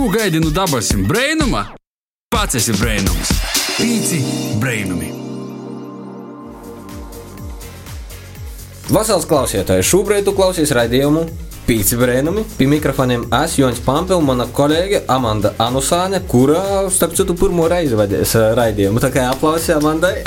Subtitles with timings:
[0.00, 1.60] Ko gaidi no dabasim brainuma?
[2.32, 3.34] Pats esi brainums.
[3.76, 4.20] Pīci
[4.56, 5.10] brainumi.
[8.88, 11.26] Vasals klausītāji, šobrīd tu klausies raidījumu
[11.68, 12.46] Pīci brēnumi.
[12.56, 18.32] Pie mikrofoniem es Joņš Pampels, mana kolēģe Amanda Anusāne, kurā, starp citu, pirmo reizi vadīs
[18.40, 19.04] uh, raidījumu.
[19.04, 20.24] Tā kā aplausi Amandai.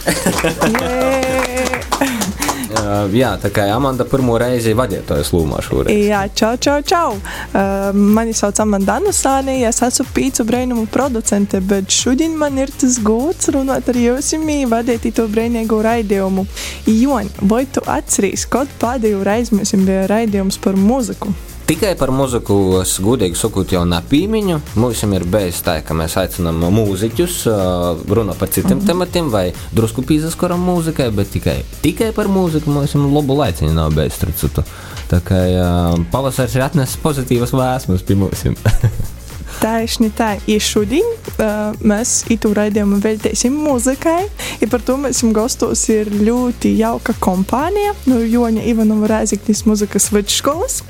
[2.84, 5.96] Uh, jā, tā kā Amanda pirmo reizi vadītājas lūmā šoreiz.
[6.10, 7.14] Jā, čau, čau, čau.
[7.16, 13.00] Uh, mani sauc Amanda Anusāne, es esmu pīcu brainumu producente, bet šodien man ir tas
[13.04, 14.34] gods runāt ar jums,
[14.74, 16.46] vadīt to brainīgo raidījumu.
[16.92, 21.32] Joņ, vai tu atceries, kad pēdējo reizi mēs bijām raidījums par muziku?
[21.64, 24.58] Tikai par muziku, es godīgi sakot, jau nepīmiņu.
[24.76, 27.38] Mums ir bijis tā, ka mēs aicinām mūziķus,
[28.10, 28.88] runāt par citiem mm -hmm.
[28.88, 33.96] tematiem, vai drusku pīzaskaram mūzikai, bet tikai, tikai par mūziku mums ir labu laiciņu nav
[33.96, 34.20] bijis.
[35.10, 35.40] Tā kā
[36.12, 38.44] pavasaris ir atnesis pozitīvas vēsmas pie mums.
[39.62, 44.24] Taisni tā, ir šodien uh, mēs itu raidījumu veltīsim muzikai,
[44.64, 50.82] un par to mēs gastos ir ļoti jauka kompānija no Joņa Ivanova Rēziknis muzikas vidškolas,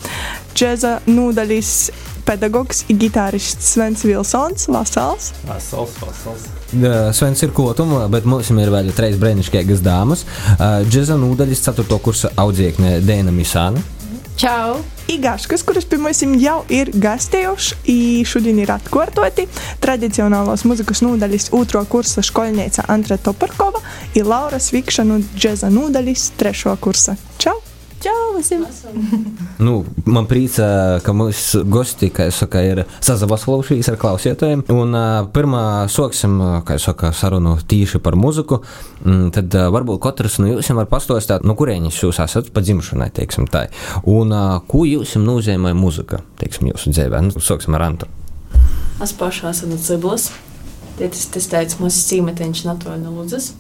[0.56, 1.76] džeza nodaļas
[2.24, 5.32] pedagogs un gitārists Svens Vilsons, Vasals.
[5.48, 6.48] Vasals, Vasals.
[7.18, 10.26] Svens ir kotums, bet mums ir vēl trīs brīnišķīgas dāmas.
[10.90, 12.00] Džeza nodaļas 4.
[12.04, 13.84] kursa audziekne Dēna Misāna.
[14.44, 14.82] Čau!
[15.08, 19.46] Igaškas, kuras mums jau ir gastējuši, un šodien ir atkārtoti
[19.80, 23.80] tradicionālās muzikas nodaļas otro kursa skolnieca Antra Toparkova
[24.12, 27.16] un Laura Svikša no džeza nodaļas trešo kursa.
[27.40, 27.62] Čau!
[28.04, 28.66] Čau visiem!
[29.64, 34.66] Nu, man priecā, ka mūsu gosti, kā jau saka, ir sazavaslaušīs ar klausītājiem.
[34.76, 34.98] Un
[35.32, 36.36] pirmā soksim,
[36.68, 38.60] kā jau saka, sarunu tīši par muziku.
[39.06, 43.48] Mm, tad varbūt katrs no jums var pastāstīt, no kurienes jūs esat pa dzimšanai, teiksim
[43.48, 43.70] tā.
[44.04, 44.36] Un
[44.68, 47.24] ko jums nozīmē muzika, teiksim, jūsu dzīvē?
[47.30, 48.12] Nu, soksim ar Antu.
[49.04, 50.34] Es pašā esmu no Ciblas.
[51.00, 53.54] Tas, tas teica, mūsu cīmetiņš Natoļa no Ludzas.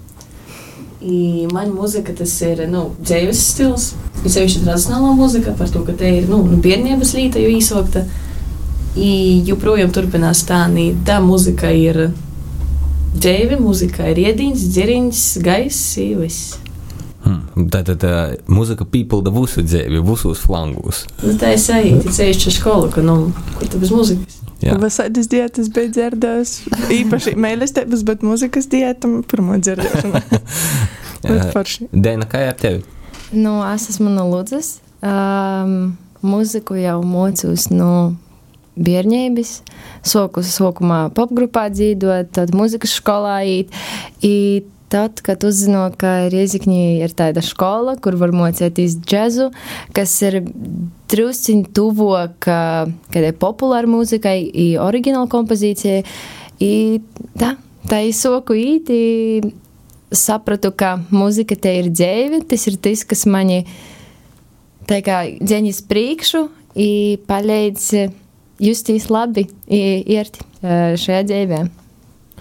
[1.03, 3.89] I man mūzika tas ir nu, dzīves stils.
[4.23, 8.05] Ir sevišķi tradicionālā mūzika par to, ka te ir nu, nu, bērnības līta jau īsokta.
[8.95, 10.63] I joprojām turpinās tā,
[11.03, 12.05] tā mūzika ir
[13.17, 16.62] dzīve, mūzika ir iediņas, dziriņas, gaiss, viss.
[17.23, 17.67] Hmm.
[17.71, 18.13] Tātad tā,
[18.51, 21.05] mūzika pīpilda visu dzīvi, visos flangos.
[21.21, 23.17] Nu, tā ir sajūta, ka ceļš uz skolu, ka nu,
[23.59, 24.39] kur tu bez mūzikas.
[24.63, 24.75] Jā.
[24.79, 26.73] Vasardas diētas bija dzirdējusi.
[26.99, 30.21] Īpaši mīlestības, bet mūzikas diētam pirmo dzirdēšanu.
[32.05, 32.83] Dēna, kā ar tevi?
[33.31, 34.77] Nu, es esmu no Ludzas.
[35.03, 37.93] Um, mūziku jau mocos no
[38.79, 39.57] bērnības.
[40.07, 43.73] Soku sākumā popgrupā dzīvot, tad mūzikas skolā īt.
[44.93, 49.47] Tad, kad uzzinu, ka Riezikņī ir tāda skola, kur var mocīties džēzu,
[49.97, 50.43] kas ir
[51.09, 54.37] drusciņ tuvāk kādai populārai mūzikai,
[54.83, 56.05] oriģināla kompozīcijai.
[57.41, 57.49] Tā,
[57.89, 59.01] tā ir soku īti.
[60.13, 63.63] Sapratu, ka mūzika te ir dzīve, tas ir tas, kas mani
[64.85, 66.43] dzeņas priekšu,
[67.25, 67.87] palīdz
[68.61, 71.65] justies labi, iet šajā dzīvē.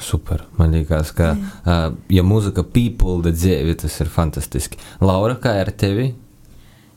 [0.00, 0.46] Super.
[0.58, 4.80] Man liekas, ka, uh, ja mūzika pīpulda dzīvi, tas ir fantastiski.
[5.04, 6.12] Laura, kā ar tevi?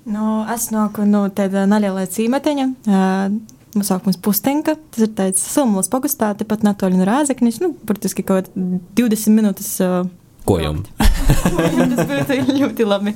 [0.05, 2.71] Nu, es nāku no tāda neliela cīmeteņa.
[2.85, 8.23] Uh, Mums sākums pustenka, tas ir tāds summas pagastā, tepat natoļi no rāzeknis, nu, burtiski
[8.23, 9.73] kaut 20 minūtes.
[9.83, 10.05] Uh,
[10.47, 10.85] Kojam.
[10.95, 13.11] tas būtu ļoti labi.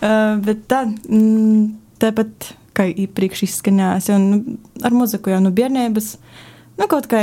[0.00, 1.68] Uh, bet tā, mm,
[2.02, 4.40] tāpat, kā iepriekš izskanējās, jau nu,
[4.82, 6.16] ar muziku jau no bērnības,
[6.80, 7.22] nu, kaut kā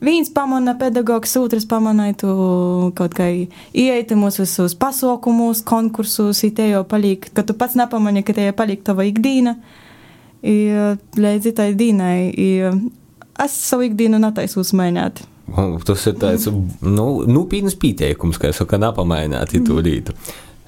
[0.00, 2.30] viens pamana pedagogs, otrs pamana tu
[2.96, 8.56] kaut kā ieeiti mūsu visus pasaukumus, konkursus, jau paliek, ka tu pats nepamani, ka jau
[8.56, 9.56] paliek tava ikdīna.
[10.40, 10.56] I,
[11.20, 12.48] līdz tai dīnai, i,
[13.44, 15.20] es savu ikdienu netaisu uzmainīt.
[15.84, 20.14] Tas ir tāds nu, nopietns pieteikums, ka es saku, nepamainīt to rītu.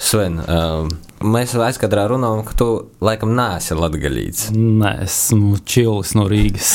[0.02, 0.88] Sven, um,
[1.30, 2.66] mēs aizkadrā runājam, ka tu
[3.04, 4.48] laikam neesi latgaļīts.
[4.56, 6.72] Nē, esmu čilis no Rīgas.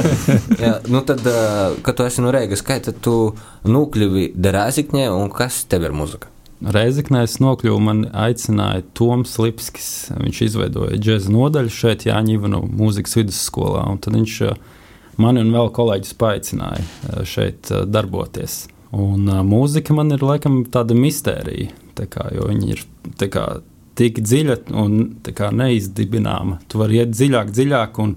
[0.62, 3.32] Jā, nu tad, uh, kad tu esi no Rīgas, kā tad tu
[3.66, 6.30] nokļuvi Derāzikņē un kas tev ir muzika?
[6.60, 9.90] Reizeknē es nokļuvu, man aicināja Toms Lipskis.
[10.20, 14.40] Viņš izveidoja džēza nodaļu šeit, Jāņa Ivano mūzikas vidusskolā, tad viņš
[15.20, 18.66] mani un vēl kolēģis paaicināja šeit darboties.
[18.94, 21.70] Un uh, mūzika man ir laikam tāda mistērija,
[22.10, 22.84] kā, jo viņi ir
[23.32, 23.46] kā,
[23.98, 25.00] tik dziļa un
[25.36, 26.60] kā, neizdibināma.
[26.70, 28.14] Tu vari iet dziļāk, dziļāk un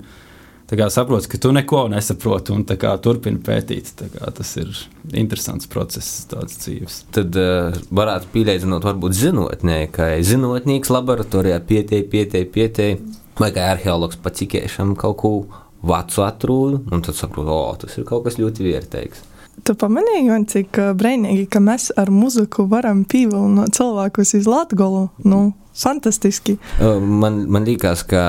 [0.73, 3.91] kā, saproti, ka tu neko nesaproti un kā, turpini pētīt.
[4.15, 4.71] Kā, tas ir
[5.11, 7.01] interesants process, tāds dzīves.
[7.13, 14.19] Tad uh, varētu pielīdzināt, varbūt zinātnē, ka zinātnīgs laboratorijā pieteikt, pieteikt, pieteikt, vai kā arheologs
[14.23, 15.35] pacikēšam kaut ko
[15.83, 19.23] vecu atrūdu, un tad saprotu, o, tas ir kaut kas ļoti vērtīgs.
[19.63, 25.05] Tu pamanīji, Jon, cik brīnīgi, ka mēs ar muziku varam pievilināt cilvēkus uz Latgolu.
[25.23, 25.43] Nu,
[25.77, 26.57] fantastiski.
[26.81, 28.23] Man, man liekas, ka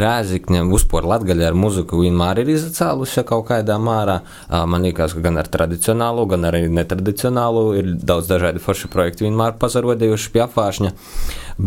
[0.00, 4.20] Rēzikņa vispār latgaļa ar muziku vienmēr ir izacēlusi kaut kādā mārā.
[4.50, 9.56] Man liekas, ka gan ar tradicionālu, gan arī netradicionālu ir daudz dažādi forši projekti vienmēr
[9.60, 10.92] pazarodējuši pie apvāršņa.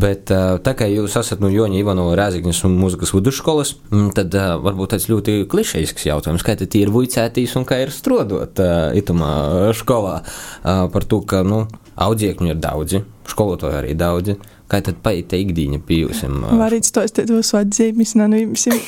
[0.04, 3.76] Bet tā kā jūs esat no Joņa Ivanova Rēzikņas un muzikas vidusskolas,
[4.18, 8.60] tad varbūt tāds ļoti klišejisks jautājums, kā tad ir vuicētīs un kā ir strodot
[9.00, 9.32] itumā
[9.78, 10.20] skolā
[10.64, 11.64] par to, ka, nu,
[11.98, 14.38] audziekņu ir daudzi, skolotāju arī daudzi.
[14.68, 16.42] Kā tad paita ikdīņa pijusim?
[16.60, 18.82] Varat stāstīt tos atzīmes, nenujumsim.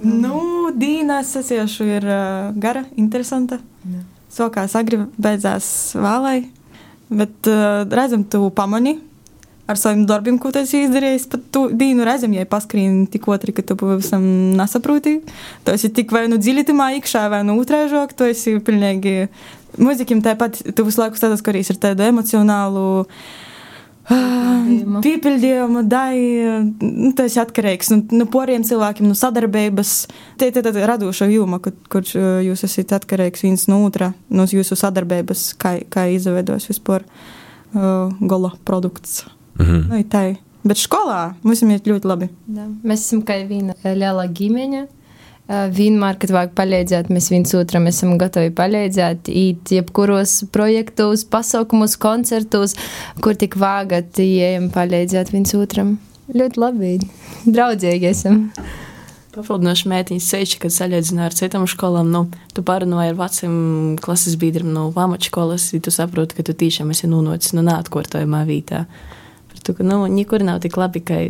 [0.00, 3.58] Nu, Dīnas sasiešu ir uh, gara, interesanta.
[4.32, 6.38] Sokās agri beidzās vēlai,
[7.12, 8.94] bet uh, redzam, tu pamani
[9.70, 11.28] ar saviem darbiem, ko tu esi izdarījis.
[11.30, 14.24] Pat tu Dīnu redzam, ja paskrīni tik otri, ka tu pavisam
[14.58, 15.18] nesaproti.
[15.66, 19.28] Tu esi tik vai nu dziļitimā iekšā, vai nu utrēžok, tu esi pilnīgi
[19.78, 23.04] muzikim tāpat, tu visu laiku stāstas, ka arī ir tādu emocionālu.
[24.10, 25.00] Piepildījumu.
[25.04, 26.16] Piepildījumu, dai,
[26.82, 29.94] nu, tas ir atkarīgs no nu, poriem cilvēkiem, no sadarbības.
[30.40, 34.46] Tie ir tādi radošie jūma, kur, kur uh, jūs esat atkarīgs viens no otra, no
[34.50, 39.24] jūsu sadarbības, kā, kā izveidos vispār uh, gola produkts.
[39.60, 39.82] Mhm.
[39.90, 40.24] Nu, tā.
[40.66, 42.28] Bet skolā mums ir ļoti labi.
[42.44, 42.66] Da.
[42.84, 44.88] Mēs esam kā viena liela ģimene.
[45.50, 49.26] Uh, Vienmēr, kad vajag palīdzēt, mēs viens otram esam gatavi palīdzēt.
[49.34, 52.76] Īt jebkuros projektos, pasaukumos, koncertos,
[53.18, 55.96] kur tik vāgat, ejam palīdzēt viens otram.
[56.30, 56.92] Ļoti labi,
[57.56, 58.38] draudzīgi esam.
[59.34, 62.24] Papildinoši mētīņas seči, kad salīdzināja ar citām skolām, nu,
[62.54, 63.58] tu parunāji ar veciem
[64.02, 68.84] klases biedriem no pamatškolas, ja tu saproti, ka tu tiešām esi nonācis no neatkārtojamā vietā.
[69.50, 71.24] Par to, ka, nu, nekur nav tik labi, kā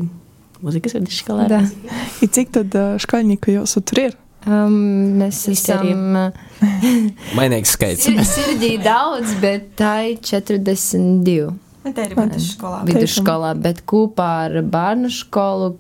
[0.65, 1.47] muzikas vidusskolā.
[1.51, 1.63] Da.
[2.25, 4.19] I cik tad uh, skolnieku jūs tur ir?
[4.49, 6.17] Um, mēs esam
[7.39, 8.07] Mainīgs skaits.
[8.07, 12.81] sir, sirdī daudz, bet tā ir 42 Tā ir vidusskolā.
[12.89, 15.75] vidusskolā, bet kopā ar bērnu skolu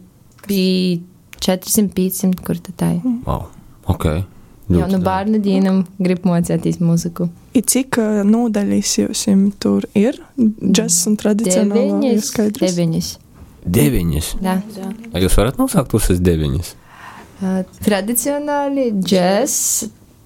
[0.48, 1.00] bija
[1.40, 3.16] 400-500, kur tad tā ir.
[3.26, 3.48] Wow.
[3.88, 4.06] Ok.
[4.70, 7.26] Jā, nu bērnu dienam grib mocēties muziku.
[7.56, 10.20] I cik uh, nodaļas jums tur ir?
[10.38, 13.10] Džess un tradicionālā ir Deviņas.
[13.60, 13.74] Skaidrs.
[13.76, 14.34] Deviņas.
[14.40, 14.76] Deviņas.
[14.76, 15.10] Jā.
[15.12, 16.74] Vai jūs varat nosaukt visas deviņas?
[17.40, 19.84] Uh, tradicionāli džeks,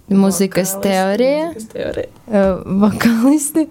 [0.09, 2.09] muzikas teorija, Muzikas teorija.
[2.27, 3.69] uh, vokālisti,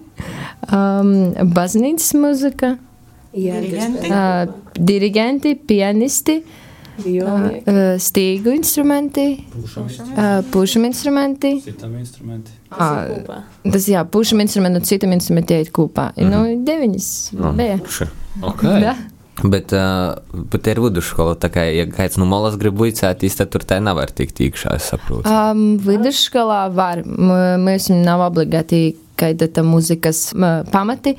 [0.72, 1.12] um,
[1.52, 2.76] baznīcas muzika,
[3.34, 4.08] Jā, Dirigenti.
[4.10, 6.42] uh, dirigenti, pianisti,
[7.04, 7.62] Violi.
[7.66, 11.60] uh, stīgu instrumenti, uh, pušam instrumenti.
[11.64, 12.50] Citam instrumenti.
[12.70, 13.42] Ah, kopā.
[13.72, 16.10] tas jā, pušam instrumentu un citam instrumentam iet kopā.
[16.16, 16.30] Mm -hmm.
[16.56, 17.78] Nu, deviņas bija.
[18.42, 18.80] Okay.
[18.80, 18.94] Da.
[19.42, 20.14] Bet, uh,
[20.52, 24.12] bet ir vidusskola, tā kā, ja kāds no malas grib buicēties, tad tur tā nevar
[24.14, 25.26] tikt iekšā, es saprotu.
[25.26, 27.02] Um, vidusskolā var.
[27.02, 31.16] M- Mēs nav obligāti kaidata muzikas m, pamati.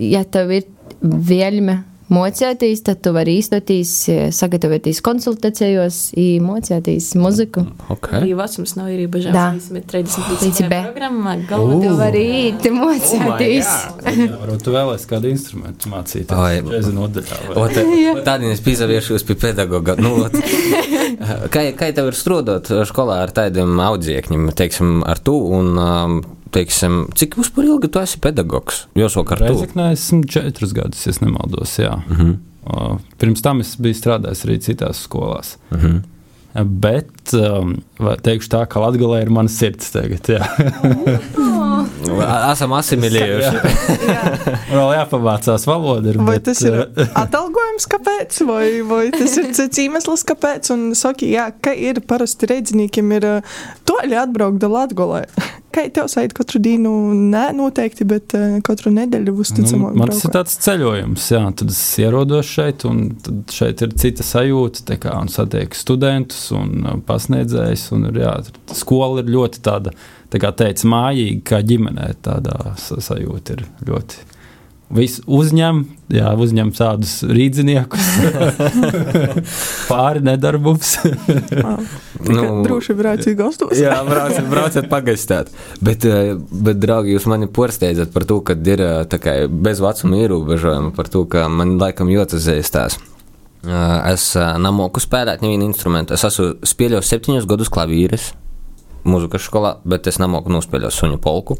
[0.00, 0.64] Ja tev ir
[1.02, 5.98] vēlme mocēties, tad tu vari īstoties, eh, sagatavoties konsultācijos,
[6.40, 7.66] mocēties muziku.
[7.90, 8.22] Okay.
[8.22, 9.18] Arī vecums nav arī Da.
[9.18, 9.68] bažās.
[9.72, 10.80] Mēs 30 Līdz B.
[10.88, 13.68] programmā Tu galvā vari iet mocēties.
[14.04, 16.32] Jā, varbūt tu vēlēsies kādu instrumentu mācīties.
[16.36, 16.62] Oi.
[16.62, 17.38] Džeza nodaļā.
[17.48, 17.84] vai- O, te-
[18.24, 19.96] Tādien es pīzaviešu pie pedagoga.
[19.98, 20.32] Nu, ot.
[21.52, 26.22] kā, kā tev ir strādāt skolā ar tādiem audziekņiem, teiksim, ar tu un, um,
[26.54, 28.84] teiksim, cik vispār ilgi tu esi pedagogs?
[28.98, 29.48] Josok ar tu.
[29.52, 31.78] Reizeknē esmu četrus gadus, ja nemaldos.
[31.80, 31.96] Jā.
[32.08, 32.36] Mhm.
[32.68, 35.56] Uh, Pirms tam es biju strādājis arī citās skolās.
[35.72, 36.00] Mhm.
[36.58, 37.74] Bet um,
[38.24, 40.26] teikšu tā, ka Latvijā ir mana sirds tagad.
[40.32, 40.42] Jā.
[42.50, 43.60] Esam asimilējuši.
[44.72, 46.10] Vēl jāpamācās valoda.
[46.10, 50.72] Ir, Vai bet, tas ir uh, atalgojums, kāpēc, vai, vai tas ir cits iemesls, kāpēc?
[50.74, 53.56] Un saki, jā, ka ir parasti reizniekiem ir uh,
[53.88, 55.26] toļi atbraukt do Latgolē.
[55.74, 56.90] Kā tev sait katru dienu?
[57.14, 59.98] Nē, noteikti, bet uh, katru nedēļu Nu, uzticamāk.
[60.00, 63.02] man tas ir tāds ceļojums, jā, tad es ierodos šeit, un
[63.52, 67.84] šeit ir cita sajūta, tā kā un satieku studentus un uh, pasniedzējus.
[67.98, 68.32] Un ir, jā,
[68.80, 69.92] skola ir ļoti tāda,
[70.32, 72.14] tā kā teica, mājīga, kā ģimenē.
[72.24, 74.24] Tādā sa- sajūta ir ļoti.
[74.88, 75.82] Visu uzņem,
[76.16, 78.06] jā, uzņem tādus rīdziniekus,
[79.90, 80.94] pāri nedarbums.
[82.24, 83.74] Nu, Droši brauc uz gastos.
[83.76, 85.52] Jā, brauciet, brauciet pagaistāt.
[85.84, 86.06] Bet,
[86.48, 88.84] bet, draugi, jūs mani porsteidzat par to, ka ir
[89.20, 92.48] kā bez vecuma ierobežojuma, par to, ka man laikam jūtas
[93.66, 96.14] Es eh, nemoku spēlēt nevienu instrumentu.
[96.14, 98.30] Es esmu spēlējis septiņus gadus klavīres.
[99.08, 101.58] Mūzikas skolā, bet es nemoku nospēlēt suņu polku.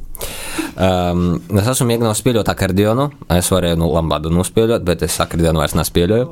[0.79, 3.09] Um, es esmu mēģinājis spēlēt akordionu.
[3.35, 6.29] Es varēju no lambādu nospēlēt, bet es akordionu vairs nespēlēju.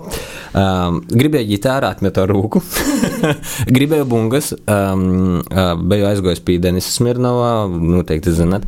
[0.57, 2.63] Um, gribēju ģitāru, atmetu rūku.
[3.77, 5.41] Gribēju bungas, um,
[5.87, 8.67] biju aizgājis pie Denisa Smirnova, noteikti zinat.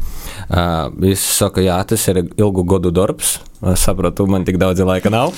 [0.49, 3.39] Uh, viņš saka, jā, tas ir ilgu gadu darbs.
[3.59, 5.33] Es saprotu, man tik daudz laika nav.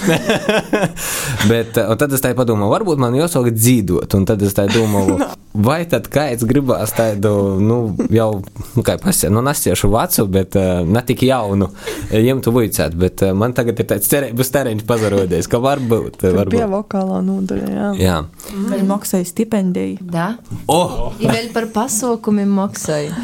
[1.50, 4.12] Bet, un tad es tā padomāju, varbūt man jāsāk dzīvot.
[4.18, 5.16] Un tad es tā domāju,
[5.68, 7.32] vai tad kāds gribās tādu,
[7.64, 7.78] nu,
[8.12, 8.28] jau,
[8.74, 11.70] nu, kā pasakāt, nu, nastiešu vecu, bet uh, ne tik jaunu,
[12.12, 12.98] ņemtu vujcēt.
[13.00, 16.20] Bet uh, man tagad ir tāds cerības terēņš pazarodies, ka varbūt.
[16.28, 16.52] Varbūt.
[16.58, 17.72] bija vokālā nodaļa.
[17.72, 17.88] Jā.
[18.04, 18.20] Jā.
[18.68, 19.96] Vēl maksāja stipendiju.
[20.12, 20.34] Da.
[20.68, 21.14] Oh!
[21.24, 23.16] I vēl par pasaukumiem maksāju.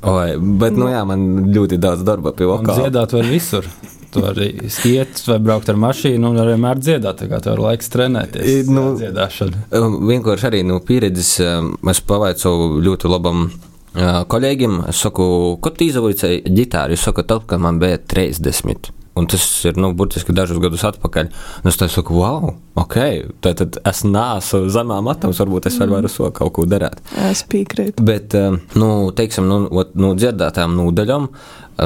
[0.00, 0.28] Oi,
[0.64, 2.86] bet, nu jā, man ļoti daudz darba pie Un vokāla.
[2.86, 3.68] dziedāt var visur.
[4.10, 4.48] Tu vari
[4.90, 7.20] iet vai braukt ar mašīnu, un vienmēr dziedāt.
[7.22, 8.68] Tā kā tev ir laiks trenēties.
[8.68, 9.66] Nu, Nu, dziedāšanu.
[9.76, 13.50] Um, Vienkārši arī no pieredzes um, es pavaicoju ļoti labam
[13.94, 14.80] kolēģim.
[14.90, 15.26] Es saku,
[15.62, 16.94] ko tu izvēlējies ģitāru?
[16.94, 18.92] Viņš saka, tad, kad man bija 30.
[19.18, 21.30] Un tas ir nu, burtiski dažus gadus atpakaļ.
[21.60, 22.96] Un es saku, wow, ok,
[23.42, 26.30] tad, tad es nāsu zemā matams, varbūt es varu mm.
[26.38, 27.02] kaut ko darīt.
[27.28, 28.06] Es piekrītu.
[28.06, 28.36] Bet,
[28.78, 31.28] nu, teiksim, nu, ot, no dzirdētām nodaļām,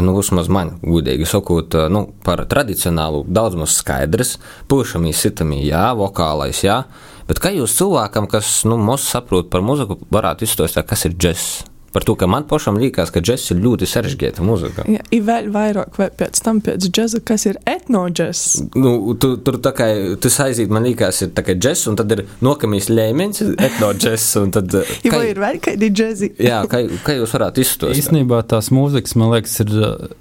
[0.04, 4.36] nu, vismaz man, gudīgi sakot, nu, par tradicionālu daudz maz skaidrs,
[4.70, 6.82] pušamī, sitamī, jā, vokālais, jā.
[7.26, 11.62] Bet kā jūs cilvēkam, kas, nu, mūs saprot par muziku, varētu izstāstīt, kas ir džess?
[11.94, 14.82] Par to, ka man pašam liekas, ka džess ir ļoti sarežģīta muzika.
[14.90, 18.40] Ja, ir vēl vairāk, vai pēc tam pēc džēza, kas ir etnoģēs.
[18.74, 19.86] Nu, tu, tur tā kā
[20.24, 24.50] tas aiziet, man liekas, ir tā kā džess, un tad ir nokamīs līmenis, etnoģess, un
[24.58, 24.74] tad.
[25.06, 26.32] Ja kā- vai ir vēl kādi džēzi?
[26.50, 28.02] Jā, kā, kā jūs varētu izstāstīt?
[28.02, 30.12] Īstenībā tās mūzikas, man liekas, ir uh,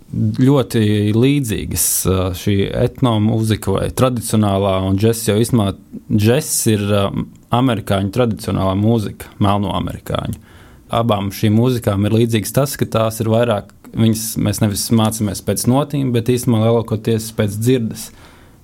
[0.45, 0.85] ļoti
[1.17, 1.87] līdzīgas.
[2.05, 5.73] Uh, Šī etnomūzika vai tradicionālā, un džeks jau īstenībā
[6.13, 6.85] džeks ir
[7.53, 10.39] amerikāņu tradicionālā mūzika, melno amerikāņu.
[10.93, 15.65] Abām šīm mūzikām ir līdzīgs tas, ka tās ir vairāk, viņas, mēs nevis mācāmies pēc
[15.69, 18.07] notīm, bet īstenībā lielākoties pēc dzirdes.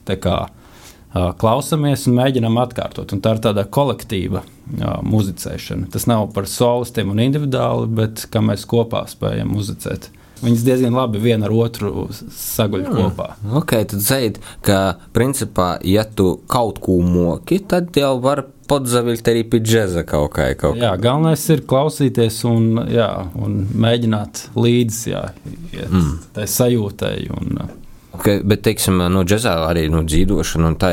[0.09, 3.13] Tā kā uh, klausamies un mēģinām atkārtot.
[3.13, 5.89] Un tā ir tāda kolektīva uh, muzicēšana.
[5.93, 10.11] Tas nav par solistiem un individuāli, bet kā mēs kopā spējam muzicēt.
[10.39, 12.93] Viņas diezgan labi viena ar otru saguļ mm.
[12.95, 13.27] kopā.
[13.59, 14.79] Ok, tad zini, ka
[15.15, 20.49] principā, ja tu kaut ko moki, tad jau var podzavilt arī pie džēza kaut kā.
[20.59, 20.83] Kaut kā.
[20.85, 23.09] Jā, galvenais ir klausīties un, jā,
[23.39, 25.25] un mēģināt līdzi jā,
[25.73, 26.15] iet mm.
[26.37, 27.17] tai sajūtai.
[27.35, 27.75] Un, uh,
[28.19, 30.89] Okay, bet, teiksim, no džēzā arī no dzīvošana, tā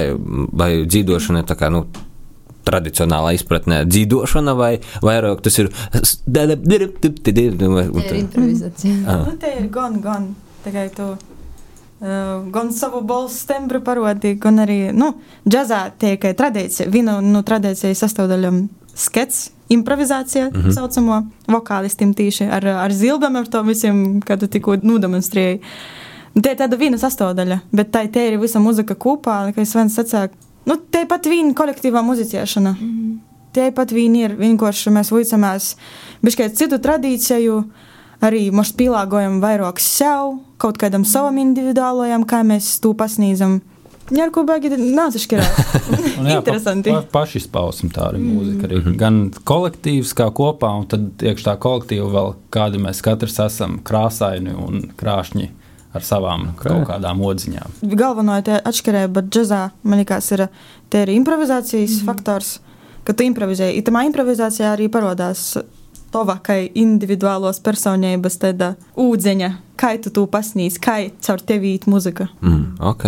[0.54, 1.86] vai dzīvošana ir tā kā, nu,
[2.66, 4.72] tradicionālā izpratnē dzīvošana, vai
[5.04, 5.70] vairāk tas ir.
[5.90, 8.98] Tā ir improvizācija.
[9.06, 9.24] Ah.
[9.24, 10.34] Nu, te ir gan, gan.
[10.66, 11.35] Tikai tu uh,
[12.00, 15.14] gan savu balsu tembru parādīji, gan arī, nu,
[15.48, 16.90] džazā tiek tradīcija.
[16.92, 19.50] Viena no tradīcijas sastāvdaļām skets.
[19.68, 20.72] Improvizācija, mm -hmm.
[20.72, 25.60] saucamo vokālistiem tīši ar, ar zilbēm, ar to visiem, kad tu tikko nodemonstrēji.
[26.36, 30.28] Tā ir tāda viena sastāvdaļa, bet tā ir arī visa muzika kopā, kā Svens sacīja.
[30.66, 32.76] Nu, tā ir pat viena kolektīvā muzicēšana.
[32.80, 33.18] Mm -hmm.
[33.52, 35.76] Tie pat viņi ir vienkārši mēs vicamās,
[36.22, 37.64] bet kādu citu tradīciju
[38.24, 43.60] arī mēs pielāgojam vairāk sev, kaut kādam savam individuālajam, kā mēs to pasniedzam.
[44.14, 44.70] Jā, ar ko baigi.
[44.70, 46.92] Un jā, Interesanti.
[46.92, 48.34] Pa, pa, pašizpausme tā arī mm.
[48.36, 48.68] mūzika.
[48.68, 48.94] Arī.
[49.00, 49.16] Gan
[49.50, 54.84] kolektīvs kā kopā, un tad iekšā tā kolektīva vēl kādi mēs katrs esam krāsaini un
[55.00, 55.48] krāšņi
[55.96, 56.70] ar savām okay.
[56.70, 57.80] kaut kādām odziņām.
[57.98, 60.46] Galvenā tā atšķirība džazā, man liekas, ir,
[60.92, 62.06] te ir improvizācijas mm -hmm.
[62.06, 62.52] faktors,
[63.04, 63.82] ka tu improvizēji.
[63.86, 65.56] Tamā improvizācijā arī parādās
[66.16, 72.30] tova, kā individuālos personības tāda ūdeņa, kā tu to pasniedz, kā caur tevi īt muzika.
[72.40, 73.06] Mm, ok.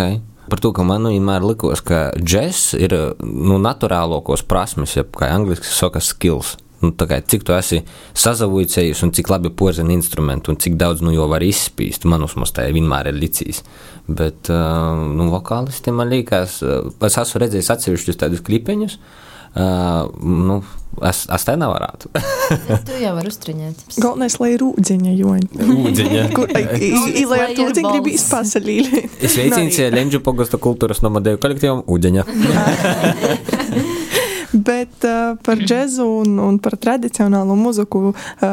[0.49, 5.29] Par to, ka man nu vienmēr likās, ka džeks ir nu, naturālākos prasmes, jeb kā
[5.35, 6.57] angļuiski saka, skills.
[6.79, 7.81] Nu, kā, cik tu esi
[8.17, 12.07] sazavojies, un cik labi pozina instrumentu, un cik daudz nu, jau var izspīst.
[12.09, 13.65] Man uzmanības tā vienmēr ir licīs.
[14.07, 18.95] Bet, uh, nu, vokālistiem man liekas, uh, es esmu redzējis atsevišķus tādus klipiņus.
[19.59, 20.61] Uh, nu,
[21.09, 22.13] es, es tā nevarētu.
[22.89, 23.85] Tu jau vari uztriņot.
[23.99, 25.69] Galvenais, lai ir ūdeņa joņa.
[25.77, 26.25] Ūdeņa.
[26.35, 28.95] To ūdeņu grib izpasaļīt.
[29.25, 32.27] Es veicinu Lenģu pogosta kultūras nomadēju kolektīvam Udeņa.
[34.53, 38.47] Bet uh, par džēzu un, un par tradicionālo muziku uh,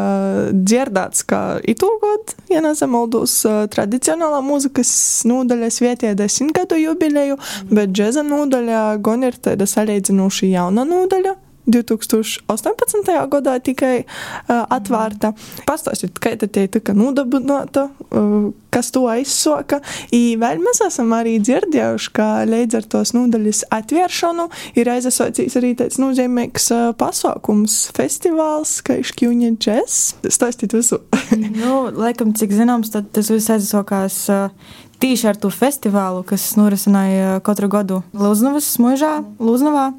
[0.51, 4.91] dzirdēts, ka itūgod, ja nezamaldos, uh, tradicionālā muzikas
[5.29, 7.39] nodaļas vietē desmit gadu jubileju,
[7.71, 11.37] bet džēza nodaļā gan ir tāda salīdzinoši jauna nodaļa.
[11.65, 13.15] 2018.
[13.31, 15.33] gadā tikai uh, atvērta.
[15.67, 19.79] Pastāstiet, kā tā tika nodabināta, uh, kas to aizsoka.
[20.13, 24.47] I vēl mēs esam arī dzirdējuši, ka līdz ar tos nodaļas atvēršanu
[24.79, 30.01] ir aizsācis arī tāds nozīmīgs uh, pasākums, festivāls, kā Škjuņa džes.
[30.33, 31.01] Stāstiet visu.
[31.61, 37.39] nu, laikam, cik zināms, tad tas viss aizsākās uh, tieši ar to festivālu, kas norisināja
[37.45, 39.89] katru gadu Lūznavas mūžā, Lūznavā.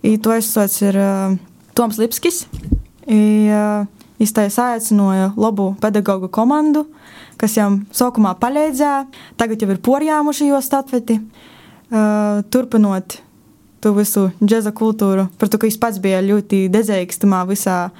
[0.00, 1.34] I to aizsācis ir uh,
[1.76, 2.46] Toms Lipskis.
[3.04, 3.20] I,
[3.52, 6.86] uh, tā aicināja labu pedagoģu komandu,
[7.40, 9.04] kas viņam sākumā palīdzēja.
[9.40, 13.20] Tagad jau ir porjāmuši jau statveti, uh, turpinot
[13.80, 15.28] to visu džēza kultūru.
[15.40, 17.90] Par to, ka viņš pats bija ļoti dedzējīgs tamā visā.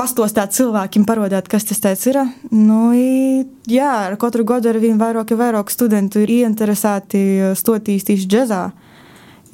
[0.00, 2.22] Pastostāt cilvēkiem, parādīt, kas tas ir.
[2.48, 8.30] Nu, i, jā, ar katru gadu ar vien vairāk, vairāk studentu ir ieinteresēti stoties tieši
[8.30, 8.62] džēzā.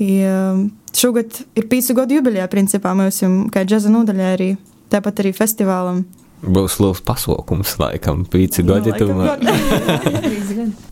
[0.02, 0.10] I,
[0.96, 4.50] šogad ir pīcu gadu jubileja, principā mēs esam kā džēza nodaļā arī,
[4.92, 6.04] tāpat arī festivālam.
[6.44, 8.92] Būs liels pasākums, laikam, pīci gadi.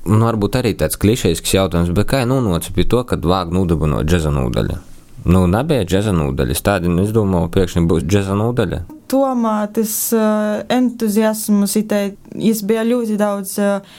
[0.08, 4.32] nu, varbūt arī tāds klišejisks jautājums, bet kā nonāca pie to, kad vāg nodabinot džeza
[4.34, 4.80] nūdaļu?
[5.24, 6.60] Nu, nebija džeza nūdaļas.
[6.64, 8.80] Tādi, es domāju, pēkšņi būs džeza nūdaļa.
[9.08, 11.94] Tomā tas uh, entuziasms, it
[12.68, 13.94] bija ļoti daudz uh,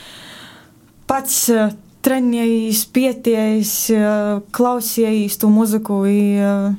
[1.09, 1.73] pats uh,
[2.05, 6.03] trenējis, pietējis, uh, klausījis to muziku.
[6.09, 6.73] I, uh,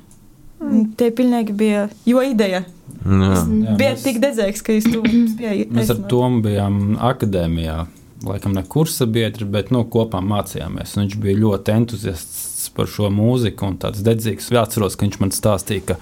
[0.96, 2.62] Tie pilnīgi bija jo ideja.
[2.62, 2.72] Jā.
[3.06, 5.68] Jā, bija mēs- tik dedzīgs, ka es to spēju.
[5.70, 7.86] Mēs ar Tomu bijām akadēmijā.
[8.24, 10.96] Laikam ne kursa biedri, bet nu, kopā mācījāmies.
[10.96, 14.50] Un Viņš bija ļoti entuziasts par šo mūziku un tāds dedzīgs.
[14.50, 15.96] Es atceros, ka viņš man stāstīja, ka,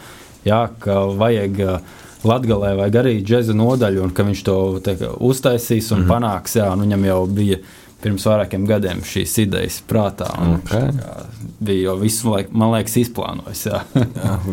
[0.47, 1.83] jā, ka vajag
[2.25, 6.13] Latvijā vajag arī džēza nodaļu, un ka viņš to te, kā uztaisīs un mm -hmm.
[6.15, 6.57] panāks.
[6.57, 7.59] Jā, un viņam jau bija
[8.05, 10.29] pirms vairākiem gadiem šīs idejas prātā.
[10.39, 10.73] un viņš Ok.
[10.75, 13.63] tā kā Bija jau visu laiku, man liekas, izplānojis.
[13.71, 13.79] Jā.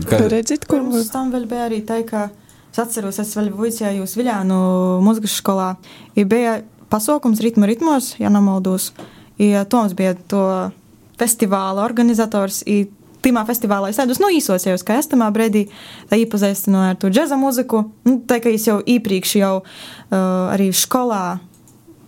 [0.08, 2.30] Kā, Redzit, kur Pirms tam vēl bija arī tā, ka
[2.72, 4.60] es atceros, es vēl vicējos Viljānu
[5.04, 5.74] mūzikas skolā.
[6.16, 6.62] I bija
[6.94, 8.92] pasaukums ritmu ritmos, ja nemaldos.
[9.72, 10.46] Toms bija to
[11.20, 12.62] festivāla organizators.
[12.70, 12.86] I
[13.22, 15.68] Timā festivālā es tādus nu, īsocējos, ka es tamā brīdī
[16.10, 17.84] iepazīstināju ar to džēza mūziku.
[18.08, 20.16] Nu, tā kā es jau iepriekš jau uh,
[20.50, 21.38] arī skolā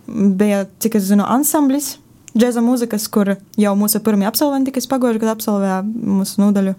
[0.06, 1.94] bija, cik es zinu, ansamblis
[2.34, 6.74] džēza mūzikas, kur jau mūsu pirmie absolventi, kas pagājušajā gadā absolvēja mūsu nodaļu.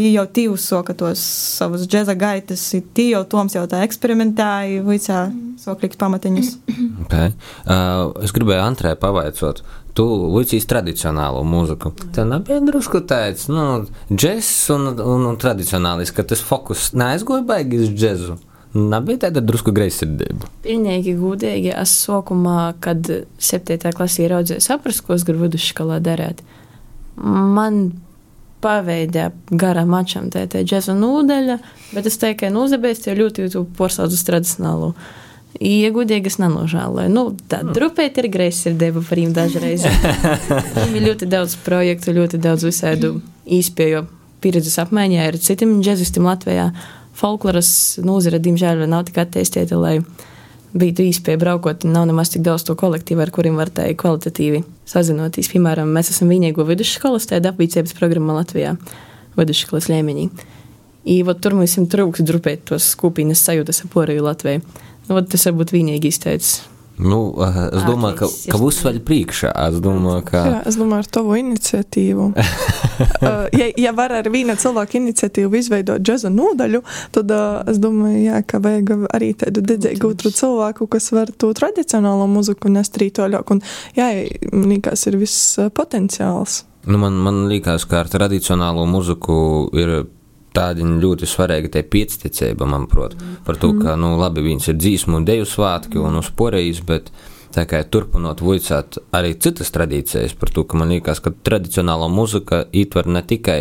[0.00, 1.20] Jau tīvi soka tos
[1.58, 2.62] savus džēza gaitas,
[2.96, 5.26] tī jau Toms jau tā eksperimentēja, vicā
[5.60, 6.54] sokliks pamatiņus.
[7.04, 7.34] okay.
[7.66, 9.60] uh, es gribēju Antrai pavaicot.
[9.98, 11.90] Tu lucīs tradicionālo mūziku.
[12.14, 17.82] Tā nebija drusku tāds, nu, džeks un, un, un tradicionālis, ka tas fokus neaizgoja baigi
[17.82, 18.38] uz džezu.
[18.74, 20.46] Nebija tāda drusku greizsirdība.
[20.62, 21.72] Pilnīgi gudīgi.
[21.74, 23.08] Es sākumā, kad
[23.42, 23.90] 7.
[23.96, 26.44] klasē ieraudzīju, sapratu, ko es gribu vidusskolā darīt.
[27.18, 27.88] Man
[28.62, 31.56] paveidē garām mačam tā tā džēza nūdeļa,
[31.96, 34.92] bet es teiktu, ka nūzebēs jau ļoti jūtu porcelānu uz tradicionālu.
[35.60, 37.10] Iegudīgi es nenožēloju.
[37.10, 39.82] Nu, tā drupēt ir greizsirdība par viņiem dažreiz.
[40.76, 43.16] Viņiem ir ļoti daudz projektu, ļoti daudz visādu
[43.50, 44.04] īspēju
[44.40, 46.70] pieredzes apmaiņā ar citiem džēzistiem Latvijā.
[47.20, 47.70] Folkloras
[48.04, 49.98] nozara, diemžēl, nav tik attīstīta, lai
[50.72, 51.84] būtu īspēja braukot.
[51.84, 55.50] Nav nemaz tik daudz to kolektīvu, ar kuriem var tā kvalitatīvi sazinoties.
[55.52, 58.76] Piemēram, mēs esam vienīgo vidusskolas tāda apvīcības programma Latvijā,
[59.36, 60.30] vidusskolas līmenī.
[61.04, 64.64] I, vot, tur mums trūks drupēt tos skupīnas sajūtas ap Poriju Latviju.
[65.08, 66.60] Nu, vot, tas varbūt vienīgi izteicis.
[67.00, 69.50] Nu, uh, es domāju, ka, ka būs vēl priekšā.
[69.68, 70.42] Es domāju, ka.
[70.44, 72.26] Jā, es domāju, ar tavu iniciatīvu.
[72.36, 76.82] uh, ja, ja var ar viena cilvēka iniciatīvu izveidot džēza nodaļu,
[77.16, 81.52] tad uh, es domāju, jā, ka vajag arī tādu dedzīgu otru cilvēku, kas var to
[81.56, 83.54] tradicionālo muziku nest rītoļāk.
[83.56, 83.64] Un,
[83.96, 84.12] jā,
[84.52, 86.64] man liekas, ir viss potenciāls.
[86.88, 90.02] Nu, man, man liekas, ka ar tradicionālo muziku ir
[90.56, 95.28] tāda ļoti svarīga tā piecticība, manuprāt, par to, ka, nu, labi, viņas ir dzīsmu un
[95.28, 97.10] deju svētki un uz porejas, bet
[97.54, 102.64] tā kā turpinot vicāt arī citas tradīcijas, par to, ka man liekas, ka tradicionāla muzika
[102.72, 103.60] ietver ne tikai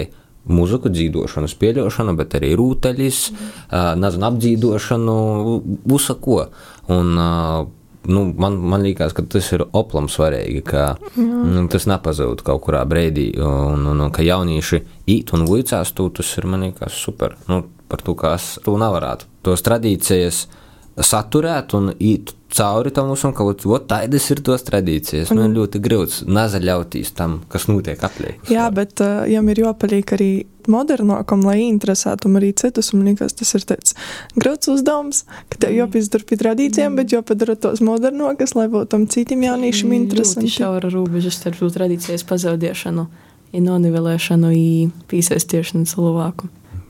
[0.49, 3.19] mūziku dzīvošanu, spēļošanu, bet arī rūtaļus,
[4.01, 5.17] nezinu, apdzīvošanu,
[5.89, 6.39] visu ko.
[6.89, 7.11] Un,
[8.07, 10.85] nu, man, man liekas, ka tas ir oplam svarīgi, ka
[11.17, 16.09] nu, tas nepazūd kaut kurā brīdī, un, un, un ka jaunieši īt un vicās to,
[16.15, 17.35] tas ir man liekas super.
[17.51, 19.27] Nu, par to, kā es to nevarētu.
[19.45, 20.45] Tos tradīcijas
[21.05, 25.31] saturēt un īt cauri tam visam, ka ot, tādas ir tos tradīcijas.
[25.37, 28.39] Man ļoti grūts nezaļauties tam, kas notiek apliek.
[28.49, 30.31] Jā, bet uh, jām ir jāpaliek arī
[30.69, 32.91] modernākam, lai interesētu arī citus.
[32.95, 33.95] Man liekas, tas ir tāds
[34.37, 39.45] grūts uzdevums, ka tev jāpizdara pie tradīcijām, bet jāpadara tos modernākas, lai būtu tam citiem
[39.47, 40.53] jauniešiem interesanti.
[40.59, 43.09] šaura robeža starp tradīcijas pazaudēšanu,
[43.53, 46.49] ja nonivelēšanu, ja piesaistīšanu cilvēku.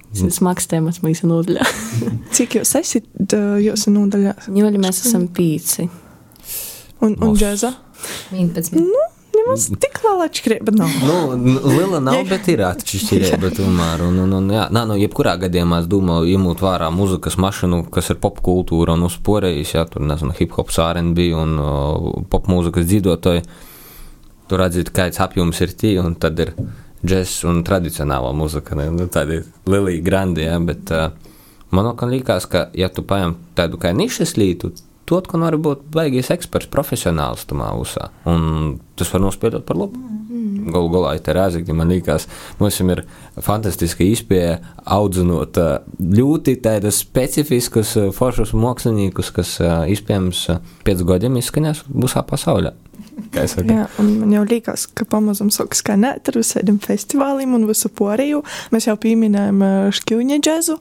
[0.10, 1.66] Tas ir smags temats mūsu nodaļā.
[2.36, 4.34] Cik jūs esat uh, jūsu nodaļā?
[4.50, 5.86] Ņemot, mēs esam pīci.
[7.06, 7.76] Un, un džēza?
[8.34, 8.76] 11.
[9.40, 10.96] Nemaz tik liela atšķirība nav.
[11.06, 14.04] Nu, liela nav, bet ir atšķirība tomēr.
[14.08, 18.12] Un, un, un, jā, nā, nu, jebkurā gadījumā es domāju, iemūt vērā muzikas mašīnu, kas
[18.12, 23.46] ir popkultūra un uzporējis, jā, tur, nezinu, hip-hops, R&B un uh, popmūzikas dzīvotāji.
[24.50, 26.56] Tur redzēt, kāds apjoms ir tie, un tad ir
[27.06, 28.78] džeks un tradicionāla muzika.
[28.80, 30.60] Nu, tādi lieli grandi, ja?
[30.60, 31.10] bet uh,
[31.76, 34.74] man liekas, ka, ja tu paņem tādu kā nišas lītu,
[35.10, 38.12] to atkal var būt baigais eksperts, profesionāls tamā usā.
[38.30, 39.98] Un tas var nospiedot par labu.
[39.98, 40.70] Mm.
[40.70, 42.28] Galu galā ir rāzīgi, man liekas,
[42.60, 43.02] mums ir
[43.42, 45.58] fantastiska izpēja audzinot
[45.98, 50.44] ļoti tādus specifiskus, foršus māksliniekus, kas iespējams
[50.86, 52.76] pēc gadiem izskanēs visā pasaulē.
[53.34, 58.42] Jā, man jau liekas, ka pamazām sākas skanēt ar visādiem festivāliem un visu poriju.
[58.74, 59.64] Mēs jau pieminējām
[60.00, 60.78] šķūņa džēzu,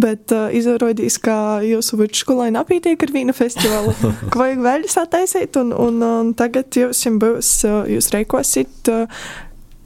[0.00, 3.94] bet uh, izrādījās, ka jūsu vidusskolai nepietiek ar vīna festivālu.
[4.30, 7.52] ka vajag vēl sataisīt, un, un, un tagad jums būs,
[7.90, 8.90] jūs reikosit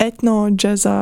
[0.02, 0.96] etno džēzā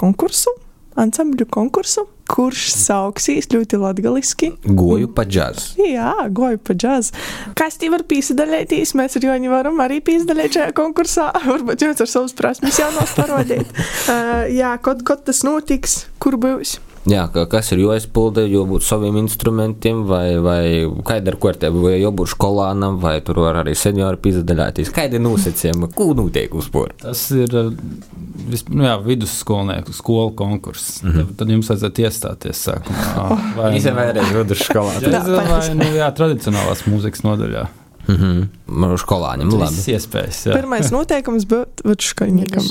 [0.00, 0.54] konkursu,
[0.98, 4.50] ansambļu konkursu kurš sauksīs ļoti latgaliski.
[4.64, 5.78] Goju pa džazu.
[5.88, 7.16] Jā, goju pa džazu.
[7.58, 11.30] Kas tī var pīsadalētīs, mēs ar Joni varam arī pīsadalēt šajā konkursā.
[11.50, 13.72] Varbūt jums ar savus prasmes jānos parodīt.
[14.12, 16.78] uh, jā, kaut, kaut tas notiks, kur būs.
[17.08, 20.62] Jā, kas ir jāizpilda, jābūt saviem instrumentiem, vai, vai
[21.06, 24.90] kāda ir kārtība, vai jābūt skolānam, vai tur var arī seniori piedalīties.
[24.94, 27.08] Kāda ir nosacījuma, ko notiek uz sporta?
[27.08, 31.02] Tas ir nu, jā, vidusskolnieku skolu konkurss.
[31.02, 31.26] Mm -hmm.
[31.26, 33.28] tad, tad jums vajadzētu iestāties sākumā.
[33.58, 34.98] Vai nu, vēlreiz vidusskolā?
[35.52, 37.68] vai nu, jā, tradicionālās mūzikas nodaļā.
[38.08, 38.96] Mm -hmm.
[38.96, 39.76] Skolāņiem labi.
[39.76, 40.46] Tas iespējas.
[40.46, 40.54] Jā.
[40.56, 42.64] Pirmais noteikums būtu vidusškolniekam.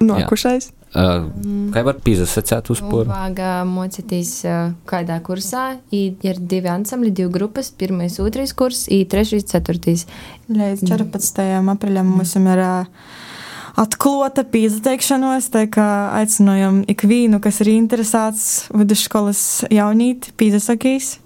[0.00, 0.72] Nokušais.
[0.90, 3.06] Kā var pīzasacēt uz poru?
[3.12, 5.76] Vāga mocīties uh, kādā kursā.
[5.94, 7.70] Ir divi ansambļi, divi grupas.
[7.70, 10.06] Pirmais, otrais kurs, i trešais, ceturtais.
[10.50, 11.42] Līdz 14.
[11.74, 12.62] aprīļam mums ir
[13.78, 21.20] atklāta pīzateikšanos, tā kā aicinājam ikvienu, kas ir interesēts vidusskolas jaunīt pīzasakīs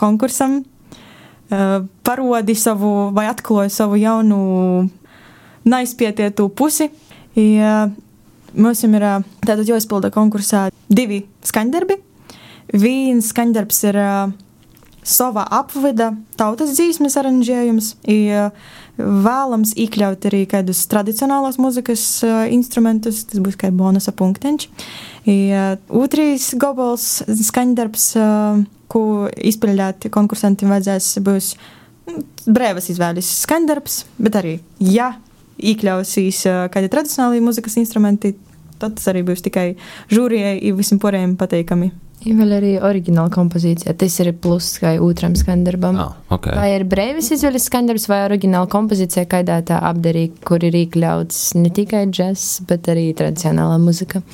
[0.00, 0.64] konkursam
[2.02, 4.40] parodi savu vai atklāja savu jaunu
[5.64, 6.90] neizpietietu pusi.
[7.36, 7.86] Ja
[8.56, 9.06] mums ir
[9.44, 12.00] tātad jāizpilda konkursā divi skaņdarbi.
[12.76, 14.00] Viens skaņdarbs ir
[15.06, 17.92] sava apvida tautas dzīsmes aranžējums.
[18.96, 24.70] Vēlams iekļaut arī kādus tradicionālās muzikas uh, instrumentus, tas būs kā bonusa punkteņš.
[26.00, 28.06] Otrs gobals skaņdarbs,
[28.88, 29.02] ko
[29.36, 31.52] izpildīt konkursantiem vajadzēs, būs
[32.46, 35.12] brīvas izvēles skaņdarbs, bet arī, ja
[35.58, 36.42] iekļausīs
[36.72, 38.34] kādi tradicionāli muzikas instrumenti,
[38.80, 39.70] tad tas arī būs tikai
[40.12, 41.92] žūrijai un visiem porējiem pateikami.
[42.26, 43.92] Ir vēl arī oriģināla kompozīcija.
[44.00, 45.98] Tas ir pluss kā otram skandarbam.
[46.00, 46.56] Oh, okay.
[46.56, 51.70] Vai ir brīvis izvēles skandarbs vai oriģināla kompozīcija, kādā tā apdarīja, kur ir iekļauts ne
[51.76, 54.24] tikai džeks, bet arī tradicionālā muzika.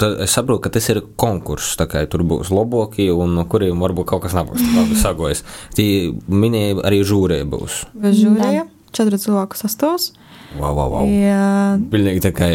[0.00, 1.76] Tad es saprotu, ka tas ir konkurss.
[1.78, 5.44] Tur būs loboki, un no kuriem varbūt kaut kas nebūs labi sagojas.
[5.76, 5.86] Tī
[6.28, 7.84] minēja arī žūrija būs.
[8.00, 10.14] Bez žūrija, četri cilvēku sastos.
[10.54, 11.08] Wow, wow, wow.
[11.10, 12.48] Jā, Pilnīgi tā kā,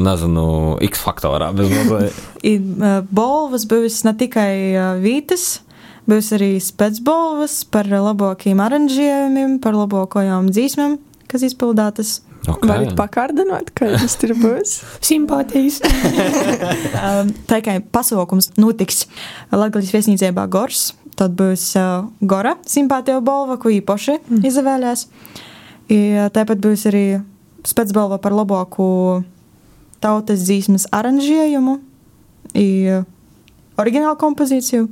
[0.00, 0.46] nezinu,
[0.86, 1.50] X faktorā.
[3.10, 4.54] Bolvas būs ne tikai
[5.02, 5.46] vītas,
[6.08, 12.20] būs arī spēcbolvas par labākiem aranžējumiem, par labākajām dzīsmēm, kas izpildātas.
[12.42, 12.66] Okay.
[12.66, 14.80] Varat pakārdināt, kādas tur būs?
[15.10, 15.78] Simpātijas.
[17.50, 19.04] tā kā pasaukums notiks
[19.54, 20.88] Latvijas viesnīcībā Gors,
[21.18, 24.42] tad būs uh, Gora simpātija balva, ko īpaši mm.
[24.50, 25.06] izvēlēs.
[25.90, 27.06] I, tāpat būs arī
[27.66, 28.86] spēcbalva par labāku
[30.02, 31.78] tautas dzīsmas aranžējumu,
[33.82, 34.88] oriģinālu kompozīciju.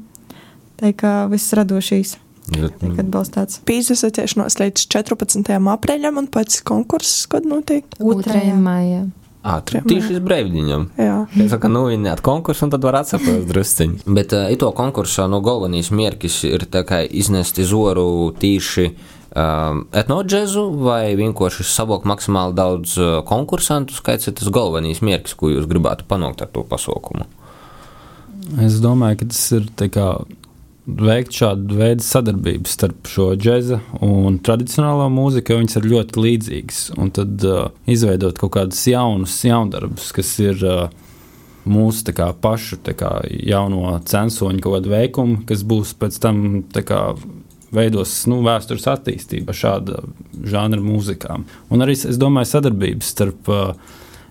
[0.81, 2.17] Tā kā viss radošīs.
[2.51, 3.61] Tiek atbalstīts.
[3.69, 5.51] Pīzes atciešanos līdz 14.
[5.75, 7.87] aprīļam un pēc konkurss, kad notiek?
[8.01, 8.55] 2.
[8.59, 9.05] maijā.
[9.41, 10.83] Ah, tieši uz brīvdienām.
[11.01, 14.03] Jā, tā saka, nu, viņi at konkursu, un tad var atsaprast drusciņi.
[14.13, 20.67] Bet uh, ito konkursā no galvenīs mērķis ir tā kā iznest izoru tīši um, etnodžezu
[20.85, 24.03] vai vienkārši savok maksimāli daudz uh, konkursantus?
[24.05, 27.25] Kāds ir tas galvenais mērķis, ko jūs gribētu panākt ar to pasaukumu?
[28.61, 30.11] Es domāju, ka tas ir tā kā
[30.87, 36.81] veikt šādu veidu sadarbību starp šo džēzu un tradicionālo mūziku, jo viņas ir ļoti līdzīgas.
[37.01, 40.89] Un tad uh, izveidot kaut kādus jaunus jaundarbus, kas ir uh,
[41.69, 47.03] mūsu kā, pašu kā, jauno censoņu kaut kādu veikumu, kas būs pēc tam kā,
[47.75, 50.03] veidos nu, vēstures attīstība šāda
[50.49, 51.47] žanra mūzikām.
[51.71, 53.75] Un arī es domāju sadarbības starp uh,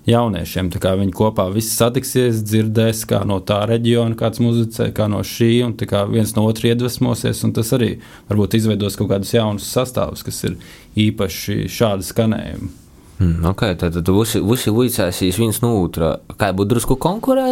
[0.10, 0.72] jauniešiem.
[0.74, 5.78] Viņi kopā visi satiksies, dzirdēs, kā no tā reģiona kāds muzicē, kā no šī, un
[6.12, 7.46] viens no otra iedvesmosies.
[7.56, 7.96] Tas arī
[8.30, 10.60] varbūt izveidos kaut kādus jaunus sastāvus, kas ir
[11.08, 12.89] īpaši šādi skanējumi.
[13.20, 16.14] Mm, okay, tad visi, visi vicēsīs viens no otra.
[16.40, 17.46] Kā būtu drusku konkurē,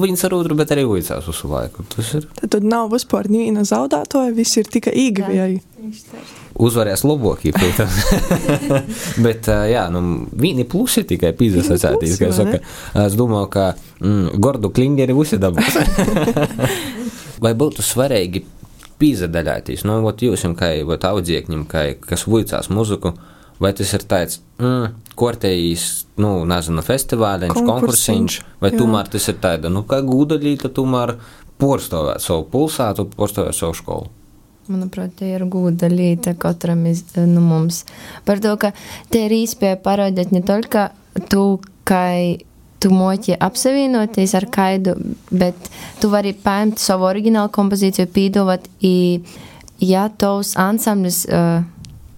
[0.00, 1.84] viens ar otru, bet arī vicās visu laiku.
[1.92, 2.28] Tas ir.
[2.38, 5.60] Tad, tad nav vispār neviena zaudētāja, viss ir tikai īgavēji.
[6.62, 7.98] uzvarēs labākie, protams.
[9.24, 10.02] Bet, jā, nu,
[10.38, 12.60] vieni plusi tikai pīzes plusi, kā saku.
[13.02, 13.66] Es domāju, ka
[14.00, 15.76] mm, gordu klingeri visi dabūs.
[17.42, 18.44] Vai būtu svarīgi
[19.02, 19.84] pīzadaļāties?
[19.88, 20.72] Nu, vat jūsim, kā
[21.68, 23.16] kā, kas vuicās muziku,
[23.62, 25.86] vai tas ir tāds, mm, kortējīs,
[26.22, 28.80] nu, nezinu, festivāliņš, Konkursiņš, vai jā.
[28.80, 31.16] tomēr tas ir tāda, nu, kā gūdaļīta, tomēr
[31.62, 34.10] porstovēt savu pulsātu, porstovēt savu skolu.
[34.70, 37.82] Manuprāt, tie ir gūda līta katram iz, nu, mums.
[38.26, 38.70] Par to, ka
[39.10, 40.88] te ir īspēja parādīt ne tikai
[41.30, 42.04] tu, kā
[42.82, 44.94] tu moķi apsavienoties ar kaidu,
[45.30, 45.70] bet
[46.02, 48.66] tu vari paņemt savu oriģinālu kompozīciju, pīdot,
[49.82, 51.62] ja tavs ansamblis uh,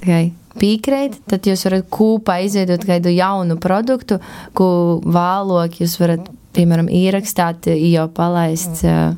[0.05, 4.21] kai, piekrīt, tad jūs varat kopā izveidot kādu jaunu produktu,
[4.57, 4.69] ko
[5.05, 8.85] vēlāk jūs varat, piemēram, ierakstīt, jau palaist.
[8.87, 9.15] Uh,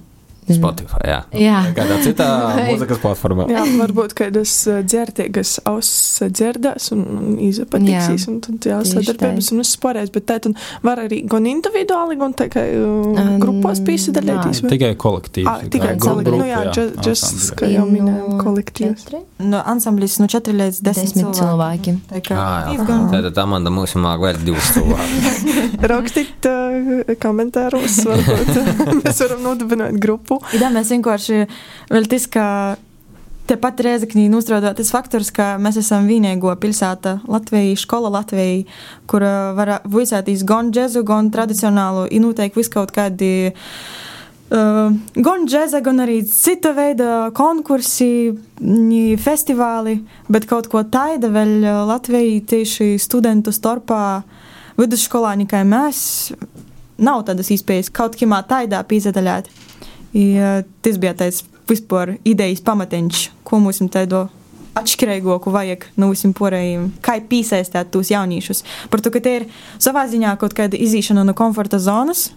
[0.46, 1.18] Spotify, jā.
[1.34, 1.58] Jā.
[1.74, 2.26] Kādā citā
[2.70, 3.48] mūzikas platformā.
[3.50, 4.52] Jā, varbūt kādas
[4.86, 10.54] dzērtīgas auss dzirdēs un izapatiksīs, un tad jā, sadarbības un uzsporēs, bet tā tad
[10.86, 14.60] var arī gan individuāli, gan tikai Um, grupos piesadalīties.
[14.68, 15.48] Tikai kolektīvs.
[15.48, 16.60] Ah, tikai kolektīvs, nu jā,
[17.06, 19.04] just, kā jau minējām, kolektīvs.
[19.06, 19.20] Četri?
[19.46, 21.94] No ansamblis no 4 līdz 10, Desmit cilvēki.
[22.10, 22.20] Tā
[22.70, 25.40] diezgan- Tātad Amanda ir māk vēl divas cilvēkus.
[25.92, 28.52] Rakstīt uh, komentāros, varbūt
[29.04, 30.35] mēs varam nodibināt grupu.
[30.56, 31.44] Jā, mēs vienkārši
[31.92, 32.46] vēl tas, ka
[33.46, 38.64] tepat Reizeknī nostrādāt tas faktors, ka mēs esam vienīgo pilsēta Latvijā, skola Latvijā,
[39.10, 39.24] kur
[39.56, 43.52] var vicēties gan džezu, gan tradicionālu, ir noteikti viskaut kādi.
[44.46, 44.92] Uh,
[45.26, 48.30] gan džēza, gan arī cita veida konkursi,
[49.18, 49.96] festivāli,
[50.30, 54.22] bet kaut ko tādu vēl Latvijā tieši studentu starpā
[54.78, 56.30] vidusskolāni, kā mēs,
[56.98, 59.50] nav tādas iespējas kaut kādā tādā pīzadaļāt.
[60.16, 64.26] I, uh, tas bija tāds vispār idejas pamatiņš, ko mums tādu
[64.76, 68.62] atšķirīgāku vajag no visiem pārējiem, kā piesaistīt tos jauniešus.
[68.92, 69.46] Par to, ka te ir
[69.82, 72.28] savā ziņā kaut kāda izīšana no komforta zonas,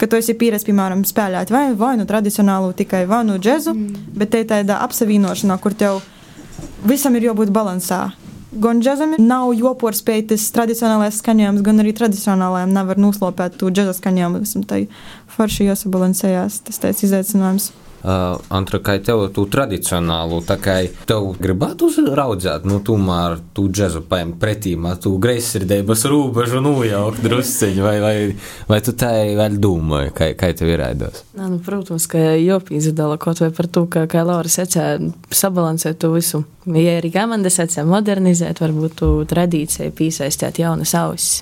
[0.00, 4.10] ka tu esi pieredzējis, piemēram, spēlēt vai, vai nu tradicionālu, tikai vai nu džezu, mm.
[4.18, 6.02] bet te ir tāda apsavienošana, kur tev
[6.86, 8.08] visam ir jābūt balansā.
[8.54, 14.42] Gan džekam nav joporspēj tas tradicionālais skaņojums, gan arī tradicionālajam nevar noslopēt to džeksa skaņojumu.
[14.44, 14.84] Visam tai
[15.36, 16.62] forši jāsabalansējās.
[16.68, 17.72] Tas tāds izaicinājums.
[18.04, 20.74] Uh, Antra, kā tev tu tradicionālu, tā kā
[21.08, 27.94] tev gribētu uzraudzēt, nu, tomēr tu džezu paņemt pretī, tu greizsirdības rūbežu nojaukt drusciņu, vai,
[28.04, 28.12] vai,
[28.68, 29.08] vai tu tā
[29.40, 31.24] vēl domāji, kā, kā tev ir raidos?
[31.32, 34.98] Nā, nu, protams, ka jopīzdala kaut vai par to, ka, kā Laura secē,
[35.32, 36.44] sabalansēt to visu.
[36.68, 41.40] Ja arī komanda secē modernizēt, varbūt tu tradīcijai piesaistīt jaunas ausis.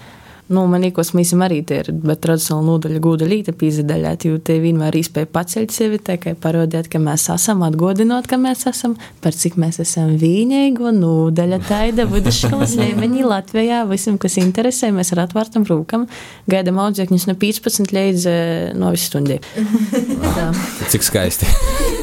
[0.50, 4.56] Nu, man liekas, mēs arī te ir, bet tradicionāli nodaļa gūda līta pīzdaļāt, jo te
[4.60, 9.36] vienmēr īspēja paceļt sevi, tā kā parodiet, ka mēs esam, atgodinot, ka mēs esam, par
[9.38, 15.66] cik mēs esam vīņēgo nodaļa taida vidusskolas līmenī Latvijā, visam, kas interesē, mēs ar atvērtam
[15.68, 16.08] rūkam
[16.50, 19.38] gaidam audzēkņus no 15 līdz eh, no visu stundi.
[20.36, 20.48] Tā.
[20.90, 21.52] Cik skaisti.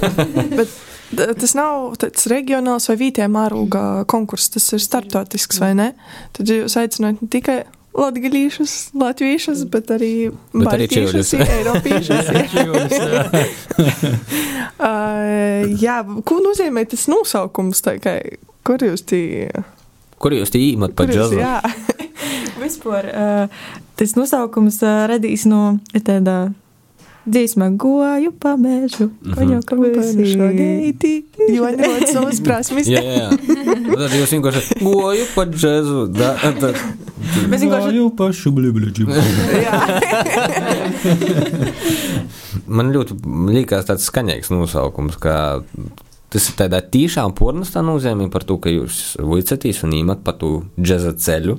[0.58, 0.78] Bet
[1.10, 5.90] tas nav tāds reģionāls vai vietējā mēroga konkurss, tas ir starptautisks vai ne?
[6.38, 7.58] Tad jūs aicināt ne tikai
[7.98, 10.30] latgalīšus, latviešus, bet arī
[10.92, 11.34] čivļus.
[11.56, 12.30] eiropiešus.
[14.80, 17.82] uh, jā, ko nozīmē tas nosaukums?
[18.04, 18.20] Kā,
[18.68, 19.24] kur jūs tī?
[20.20, 21.42] Kur jūs tī īmat pa Kur jūs, džezu?
[21.42, 21.60] jā,
[22.64, 23.62] Vispār uh,
[24.00, 26.50] tas nosaukums uh, radīs no tāda
[27.26, 30.26] dziesma, goju pa mežu, koņo Panu kavēsi.
[30.34, 31.12] šodieiti,
[31.54, 32.88] jo ņemot savas prasmes.
[32.90, 33.30] Jā, jā.
[33.90, 36.08] Tad jūs vienkārši goju pa džezu.
[36.16, 36.80] Da, tad,
[37.50, 38.90] Mēs vienkārši Jau pašu blibļu.
[42.70, 43.18] man ļoti
[43.54, 45.36] liekas tāds skaņīgs nosaukums, ka
[46.30, 50.60] tas ir tādā tīšām pornostā nozīmē par to, ka jūs vicatīs un īmat pa to
[50.80, 51.58] džeza ceļu,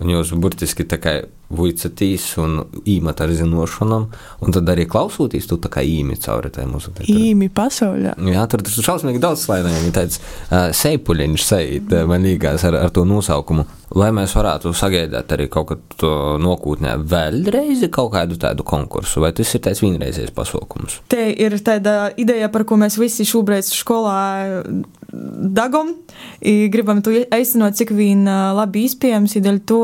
[0.00, 1.18] un jūs burtiski tā kā
[1.50, 4.06] vicatīs un īmat ar zinošanām,
[4.44, 7.06] un tad arī klausoties, tu tā kā īmi cauri tai muzikai.
[7.10, 8.14] Īmi pasaulē.
[8.30, 9.90] Jā, tur ir šausmīgi daudz slaidējumu.
[9.90, 13.66] Ir tāds uh, seipuļiņš, seit, man liekas, ar, ar to nosaukumu.
[13.98, 19.50] Lai mēs varētu sagaidāt arī kaut kādu nākotnē, vēlreiz kaut kādu tādu konkursu, vai tas
[19.56, 21.00] ir tāds vienreizējs pasaukums?
[21.10, 24.62] Te ir tāda ideja, par ko mēs visi šobrīd skolā
[25.10, 25.96] dagam.
[26.40, 29.34] I Gribam to īstenot, cik vien labi iespējams.
[29.34, 29.82] i Dēļ to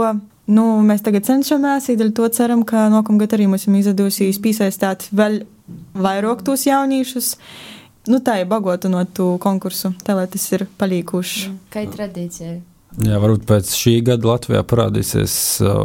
[0.50, 5.42] nu, mēs tagad cenšamies, i dēļ to ceram, ka nākamgad arī mums izdosies piesaistīt vēl
[5.96, 7.34] vairāk tos jauniešus.
[8.06, 11.52] Nu, tā ir bagotinot to konkursu, tā lai tas ir palīkuši.
[11.74, 12.60] Kā tradīcija.
[13.02, 15.34] Jā, varbūt pēc šī gada Latvijā parādīsies
[15.66, 15.82] uh,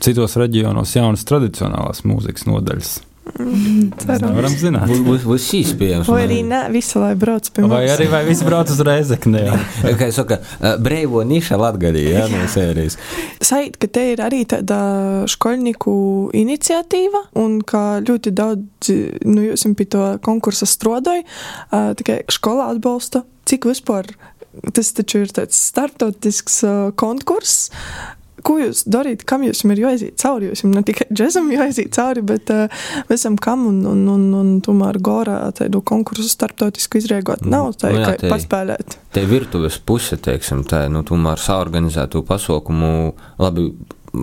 [0.00, 2.92] citos reģionos jaunas tradicionālās mūzikas nodaļas.
[3.24, 4.34] Ceram.
[4.36, 4.84] Varam zināt.
[4.90, 6.08] Būs, būs, būs iespējams.
[6.12, 7.72] Vai arī ne, visi lai brauc pie mums.
[7.72, 9.40] Vai arī vai viss brauc uz Reizekni?
[9.46, 9.56] jā?
[9.98, 10.38] Kā jau saka,
[10.84, 12.98] brīvo niša Latvijā, ja no sērijas.
[13.44, 14.78] Sajūt, ka te ir arī tāda
[15.30, 15.96] skolnieku
[16.36, 18.92] iniciatīva, un ka ļoti daudz,
[19.24, 21.24] nu, jūs pie to konkursa strādāja,
[21.98, 23.24] tikai skolā atbalsta.
[23.48, 24.08] Cik vispār
[24.74, 27.70] tas taču ir tāds startautisks uh, konkurss.
[28.44, 30.50] Ko jūs darīt, kam jums ir jāiziet cauri?
[30.50, 34.98] Jums ne tikai džekam jāiziet cauri, bet uh, visam kam un, un, un, un tomēr
[35.04, 37.46] gorā tādu konkursu starptautisku izrēgot.
[37.48, 38.98] Nav tā, Nu jā, kā paspēlēt.
[39.16, 43.70] Te virtuves puse, teiksim, tā nu, tomēr saorganizētu pasaukumu, labi,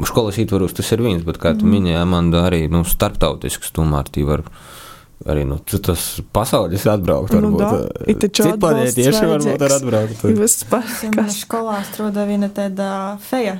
[0.07, 4.27] skolas ietvaros tas ir viens, bet, kā tu minēji, Amanda, arī nu, starptautisks, tomēr tī
[4.27, 4.45] var
[5.29, 7.33] arī no citas pasaules atbraukt.
[7.41, 10.23] Nu eh, Citi planētieši atbalsts varbūt var atbraukt.
[10.39, 12.87] Vispār, Manā kas skolā strādā viena tāda
[13.21, 13.59] feja,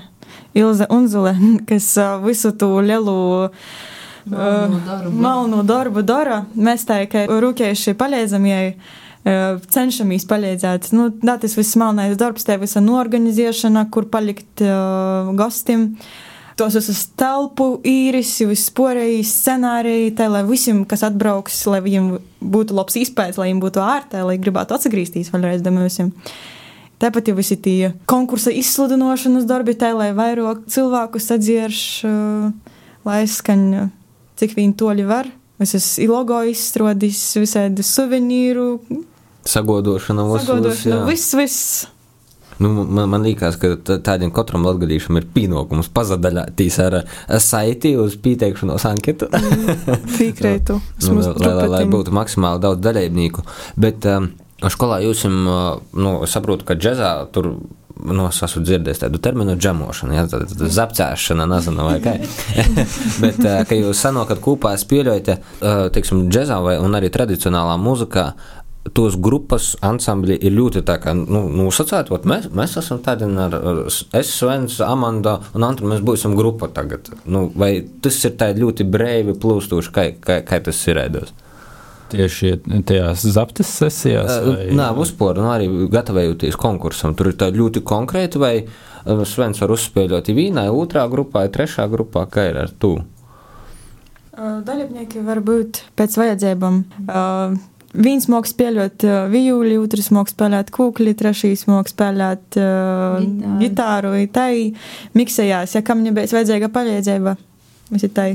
[0.58, 1.36] Ilze Unzule,
[1.70, 1.94] kas
[2.26, 3.50] visu to lielu
[4.30, 5.12] Melno ā, darbu.
[5.18, 6.44] melno darbu dara.
[6.54, 8.60] Mēs tā kā rūkējuši palīdzam ā,
[9.72, 10.92] Cenšamies palīdzēt.
[10.98, 15.92] Nu, tā tas viss melnais darbs, tā visa norganizēšana, kur palikt uh, gostiem.
[16.58, 22.10] Tos visus telpu īris, viss porēji scenāriji, tā lai visiem, kas atbrauks, lai viņiem
[22.42, 26.12] būtu labs izpētes, lai viņiem būtu ārtē, lai gribētu atgriezties vēlreiz domāsim.
[27.02, 32.76] Tāpat jau visi tie konkursa izsludināšanas darbi, tā lai vairāk cilvēku sadzierš, uh,
[33.08, 33.88] lai skan, uh,
[34.38, 35.32] cik viņi toļi var.
[35.62, 38.76] Visas logo izstrādājis, visādi suvenīru,
[39.46, 41.86] Sagodošana, sagodošana, viss, viss.
[42.62, 47.96] Nu, man, man liekas, ka tā- tādiem katram latgadīšam ir pienākums pazadaļāties ar ar saiti
[47.98, 49.30] uz pieteikšanos anketu.
[50.20, 50.78] piekrītu.
[51.08, 53.42] Nu, lai, lai, lai būtu maksimāli daudz dalībnieku.
[53.82, 54.30] Bet um,
[54.70, 57.56] skolā jūs, nu, es saprotu, ka džēzā tur.
[58.02, 62.16] Nu, es esmu dzirdējis tādu terminu džemošana, ja, tā, zapcēšana, nezinu, vai kā.
[63.22, 63.38] Bet,
[63.70, 68.24] ka jūs sanokat kopā spēļojat, uh, teiksim, džēzā vai arī tradicionālā mūzikā,
[68.98, 73.54] tos grupas ansambļi ir ļoti tā kā, nu, nosacēti, ot mēs, mēs esam tādi ar,
[73.54, 77.12] ar es, Svens, Amanda un Antru, mēs būsim grupa tagad.
[77.30, 81.36] Nu, vai tas ir tā ļoti brēvi plūstoši, kā, kā, kā tas ir ēdos?
[82.12, 82.54] Tieši
[82.88, 84.32] tajās zaptes sesijās.
[84.46, 88.66] vai- Nē, vispār, nu, arī gatavojoties konkursam, tur ir tā ļoti konkrēti, vai
[89.26, 92.98] Svens var uzspēlēt vienā, otrā grupā, trešā grupā, kā ir ar to.
[94.38, 96.84] Dalībnieki var būt pēc vajadzībām.
[97.10, 97.60] Uh,
[97.92, 103.18] Viens mākslinieks spēlēt uh, vijuli, otrs mākslinieks spēlēt kūkli, trešais mākslinieks spēlēt uh,
[103.60, 104.14] Gitāru.
[104.32, 104.46] Tā
[105.20, 107.36] miksējās, ja kam nebija vajadzīga palīdzība.
[107.92, 108.26] Mēs ir tā.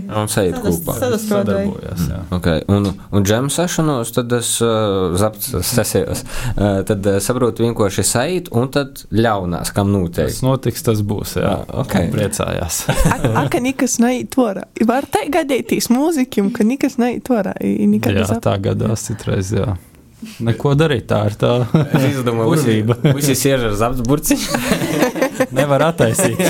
[0.84, 0.94] Kopā.
[1.00, 2.02] sadas- sadarbojās.
[2.10, 2.18] jā.
[2.36, 2.60] Okay.
[2.68, 5.16] Un, un džem sešanos, tad es uh,
[5.64, 6.22] sesijos.
[6.52, 10.44] Uh, tad uh, saprotu vienkārši sajūt, un tad ļaunās, kam Tas noteikti.
[10.44, 11.36] notiks, tas būs.
[11.40, 11.94] Jā, Ah, ok.
[12.04, 12.82] Un Priecājās.
[13.46, 14.66] Aka nekas neiet orā.
[14.92, 16.98] Var te gadīties mūziķim, ka nekas.
[17.96, 19.54] Nekad jā, tā gadās citreiz.
[19.56, 19.76] Jā.
[20.40, 21.50] Neko darīt, tā ir tā
[21.92, 22.96] Es izdomāju, Burvība.
[23.16, 23.34] visi
[23.76, 24.60] zaptu burciņu.
[25.56, 26.40] nevar attaisīt.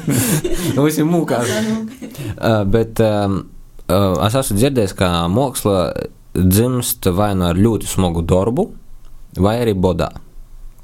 [0.84, 1.50] Visi mūkās.
[1.50, 3.42] Uh, bet um,
[3.90, 5.84] uh, es esmu dzirdējis, ka māksla
[6.34, 8.68] dzimst vai nu ar ļoti smagu darbu,
[9.38, 10.10] vai arī bodā.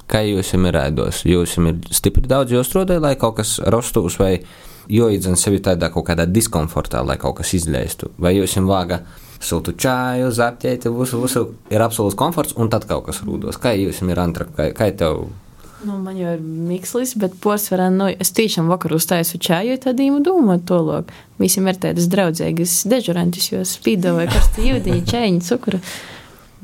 [0.07, 1.25] Kā jūs ir ēdos?
[1.27, 4.37] Jūs ir stipri daudz jāstrādā, lai kaut kas rastos, vai
[4.87, 8.13] joīdzina sevi tādā kaut kādā diskomfortā, lai kaut kas izlaistu.
[8.19, 9.01] Vai jūs jums vāga
[9.43, 13.59] siltu čāju, zapķēti, visu, visu ir absolūts komforts, un tad kaut kas rūdos.
[13.61, 15.27] Kā jūs ir antra, kā, kā tev?
[15.85, 20.23] Nu, man jau ir mikslis, bet posmā nu, es tiešām vakar uztaisu čāju, tad īmu
[20.25, 21.17] domāju to loku.
[21.37, 25.81] Visiem ir tādas draudzīgas dežurantis, jo spīdavoju karstu jūdiņu, čēņu, cukuru.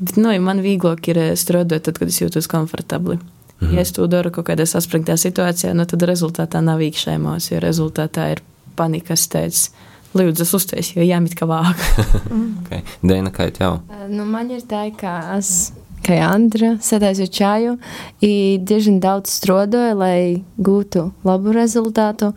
[0.00, 3.20] Bet, nu, man vieglāk ir eh, strādāt, tad, kad es jūtos komfortabli.
[3.20, 3.74] Mm -hmm.
[3.74, 8.30] Ja es to daru kaut kādā saspringtā situācijā, nu, tad rezultātā nav iekšējās, jo rezultātā
[8.32, 8.42] ir
[8.76, 9.70] panikas teicis.
[10.14, 11.76] Lūdzu, es uztaisīju, jo jāmit kā vāk.
[12.64, 12.82] Okay.
[13.02, 13.80] Dēna, kā tev?
[14.08, 17.76] Nu, man ir tā, ka es, kā Andra, sēdēju čāju,
[18.28, 22.32] un diezgan daudz strādāju, lai gūtu labu rezultātu.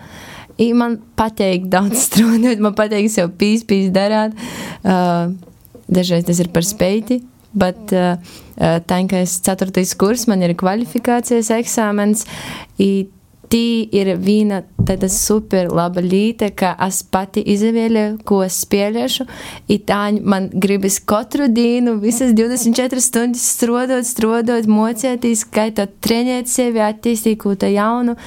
[0.58, 4.38] I man patīk daudz strādāt, man patīk jau pīs, pīs darāt.
[4.84, 5.36] Uh,
[5.88, 7.22] dažreiz tas ir par speiti.
[7.58, 8.18] Bet uh,
[8.58, 9.72] tā kā es 4.
[9.98, 12.26] kurs, man ir kvalifikācijas eksāmens.
[12.78, 13.08] i
[13.48, 19.28] Tī ir viena tāda super laba lieta, ka es pati izvēlēju, ko es spēlēšu.
[19.72, 26.52] I Tā man gribas katru dienu, visas 24 stundas strādāt, strādāt, mocēties, kā tā trenēt
[26.52, 28.18] sevi, attīstīt ko tā jaunu.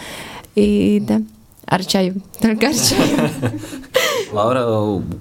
[0.56, 1.20] I, tā,
[1.68, 2.22] ar čaju.
[2.40, 3.60] Tikai ar čaju.
[4.34, 4.62] Laura,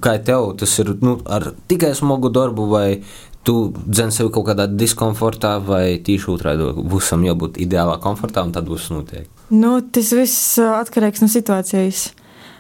[0.04, 3.02] kā tev tas ir nu, ar tikai smagu darbu, vai
[3.50, 8.68] tu dzen sevi kaut kādā diskomfortā, vai tīši otrādi visam jābūt ideālā komfortā, un tad
[8.70, 9.26] būs notiek.
[9.50, 12.12] Nu, tas viss ā, atkarīgs no situācijas.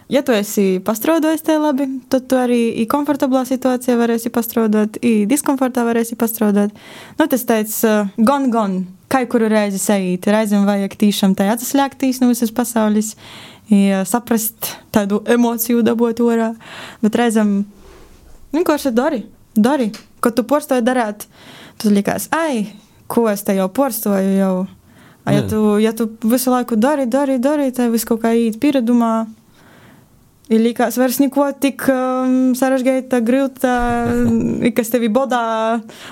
[0.09, 5.27] ja tu esi pastrādājis te labi, tad tu arī i komfortablā situācijā varēsi pastrādāt, i
[5.29, 6.73] diskomfortā varēsi pastrādāt.
[7.19, 8.81] Nu, tas teica, uh, gan, gan,
[9.13, 10.25] kā kuru reizi sajūt.
[10.25, 16.55] Reizēm vajag tiešām tā atslēgties no visas pasaules, uh, saprast tādu emociju dabot orā,
[17.05, 17.59] bet reizēm
[18.57, 19.91] vienkārši dari, dari,
[20.23, 21.25] ko tu porstoji darāt.
[21.79, 22.67] Tad likās, ai,
[23.09, 24.53] ko es te jau porstoju jau.
[25.25, 28.57] A, ja, tu, ja tu visu laiku dari, dari, dari, tad viss kaut kā īt
[28.61, 29.27] pieredumā.
[30.49, 33.73] Ir likās, vairs neko tik um, sarežģīta, grūta,
[34.77, 35.43] kas tevi bodā,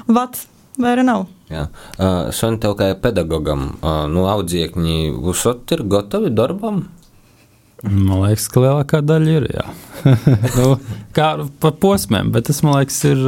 [0.06, 0.38] vat,
[0.78, 1.26] vairs nav.
[1.50, 1.70] Jā.
[1.96, 5.00] Uh, Soņa, tev kā pedagogam, uh, nu, audziekņi,
[5.32, 6.84] uzsot ir gatavi darbam?
[7.86, 9.44] Man liekas, ka lielākā daļa ir.
[9.54, 9.66] jā.
[10.58, 10.70] nu,
[11.14, 11.28] kā
[11.62, 13.22] pa posmiem, bet tas man liekas, ir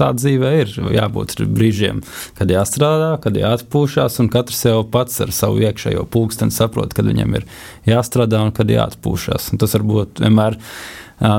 [0.00, 0.52] tā dzīve.
[0.62, 2.00] Ir jābūt brīžiem,
[2.38, 7.36] kad jāstrādā, kad jāatpūšas, un katrs jau pats ar savu iekšējo pulksteni saprot, kad viņam
[7.40, 7.44] ir
[7.90, 9.50] jāstrādā un kad jāatpūšas.
[9.52, 10.56] Un tas varbūt vienmēr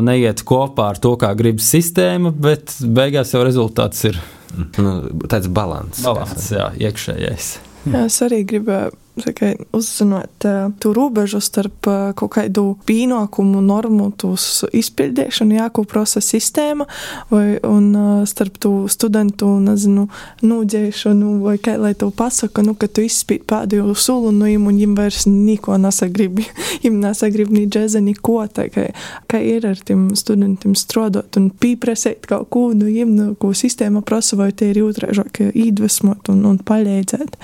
[0.05, 6.01] neiet kopā ar to, kā gribas sistēma, bet beigās jau rezultāts ir Nu, tāds balans.
[6.03, 7.45] balans, jā, iekšējais.
[7.88, 8.91] Jā, es arī gribēju
[9.26, 14.11] tikai uzzināt uh, to robežu starp uh, kaut kādu pienākumu normu,
[14.78, 16.88] izpildīšanu, jā, ko prasa sistēma,
[17.32, 20.07] vai un, uh, starp to studentu, nezinu,
[20.45, 24.76] nūdzēšanu, vai kā lai to pasaka, nu, ka tu izspīd pēdējo sulu no viņiem, un
[24.76, 26.41] viņiem vairs neko nesagrib,
[26.82, 28.89] viņiem nesagrib ni džeza, neko, tā kā,
[29.32, 34.03] kā ir ar tiem studentiem strādāt un pieprasīt kaut ko, nu, viņiem, nu, ko sistēma
[34.05, 37.38] prasa, vai tie ir jūtrēžāk iedvesmot un, un palīdzēt.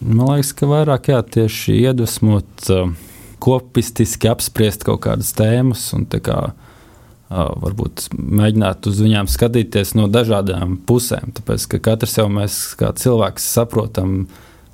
[0.00, 2.92] Man liekas, ka vairāk jā, tieši iedvesmot, uh,
[3.40, 10.08] kopistiski apspriest kaut kādas tēmas un tā kā, uh, varbūt mēģināt uz viņām skatīties no
[10.12, 11.34] dažādām pusēm.
[11.36, 14.24] Tāpēc, ka katrs jau mēs kā cilvēks saprotam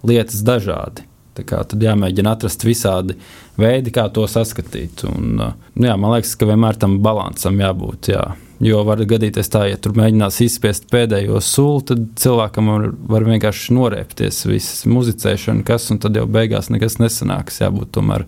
[0.07, 1.09] lietas dažādi.
[1.37, 3.18] Tā kā, tad jāmēģina atrast visādi
[3.61, 5.03] veidi, kā to saskatīt.
[5.11, 8.14] Un, uh, nu jā, man liekas, ka vienmēr tam balansam jābūt.
[8.14, 8.29] Jā.
[8.65, 13.77] Jo var gadīties tā, ja tur mēģinās izspiest pēdējo sulu, tad cilvēkam var, var vienkārši
[13.77, 17.61] norēpties viss muzicēšana, kas, un tad jau beigās nekas nesanāks.
[17.61, 18.25] Jābūt tomēr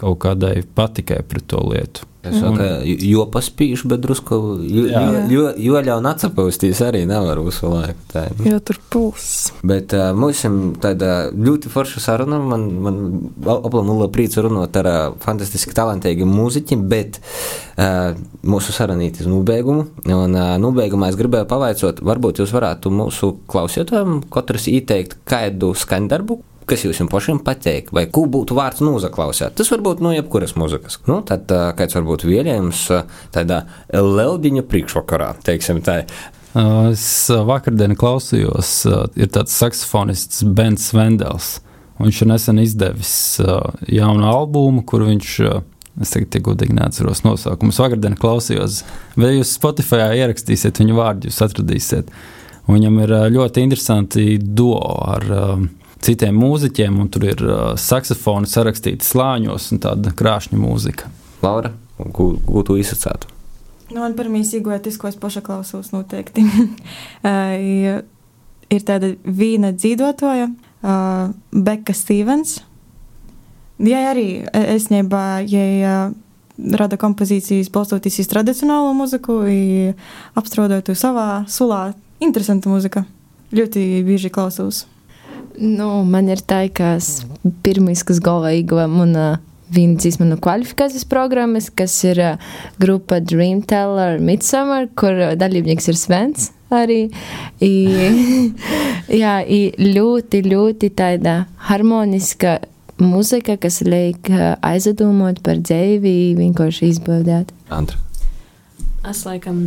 [0.00, 2.09] kaut kādai patikai pret to lietu.
[2.20, 5.00] Es saku, jo paspīšu, bet drusku, jo, Jā.
[5.08, 7.96] jo, jo, jo ļaun atsapaustīs arī nevar visu laiku.
[8.12, 8.26] Tā.
[8.44, 9.28] Jā, tur puls.
[9.64, 12.36] Bet uh, mums ir tāda ļoti forša saruna.
[12.44, 12.98] Man, man
[13.48, 18.12] aplomula prīts runāt ar uh, fantastiski talantīgiem mūziķiem, bet uh,
[18.44, 19.88] mūsu sarunīt ir nobeigumu.
[20.04, 26.42] Un uh, nobeigumā es gribēju pavaicot, varbūt jūs varētu mūsu klausītājiem katrs ieteikt kādu skandarbu,
[26.70, 29.56] kas jums pašiem patīk, vai ko būtu vārds nozaklausīt.
[29.58, 31.00] Tas var būt no jebkuras muzikas.
[31.10, 36.02] Nu, tad kāds varbūt vienējums uh, tādā leldiņa priekšvakarā, teiksim tā.
[36.90, 38.70] Es vakardien klausījos,
[39.14, 41.58] ir tāds saksofonists Bens Vendels.
[42.00, 43.12] Viņš ir nesen izdevis
[43.86, 45.34] jaunu albumu, kur viņš,
[46.00, 47.70] es tagad godīgi neatceros nosaukumu.
[47.70, 48.80] Es vakardien klausījos,
[49.20, 52.10] vai jūs Spotify ierakstīsiet viņa vārdu, jūs atradīsiet.
[52.66, 55.62] Un Viņam ir ļoti interesanti duo ar uh,
[56.04, 61.10] citiem mūziķiem, un tur ir uh, saksofoni sarakstīti slāņos un tāda krāšņa mūzika.
[61.44, 61.74] Laura,
[62.16, 63.28] ko, ko tu izsacētu?
[63.90, 66.44] Nu, man pirmie īgojas, ko es paša klausos noteikti.
[67.26, 68.00] uh,
[68.70, 72.60] ir tāda vīna dzīvotoja, uh, Beka Stevens.
[73.80, 75.94] Jā, arī es ņēmu, ja
[76.76, 79.92] rada kompozīcijas balstoties uz tradicionālo muziku, i
[80.36, 81.94] apstrādājot to savā sulā.
[82.20, 83.06] Interesanta muzika.
[83.56, 84.84] Ļoti bieži klausos.
[85.58, 87.24] Nu, man ir tā, ka es
[87.64, 89.40] pirmais, kas galvā ieguva mana
[89.70, 92.48] viena dziesmu kvalifikācijas programmas, kas ir uh,
[92.82, 97.08] grupa Dreamteller Midsummer, kur uh, dalībnieks ir Svens arī.
[97.62, 97.72] I,
[99.22, 102.58] jā, i ļoti, ļoti tāda harmoniska
[103.00, 107.54] mūzika, kas liek uh, aizdomot par dzīvi, vienkārši izbaudīt.
[107.70, 107.98] Andra.
[109.08, 109.62] Es laikam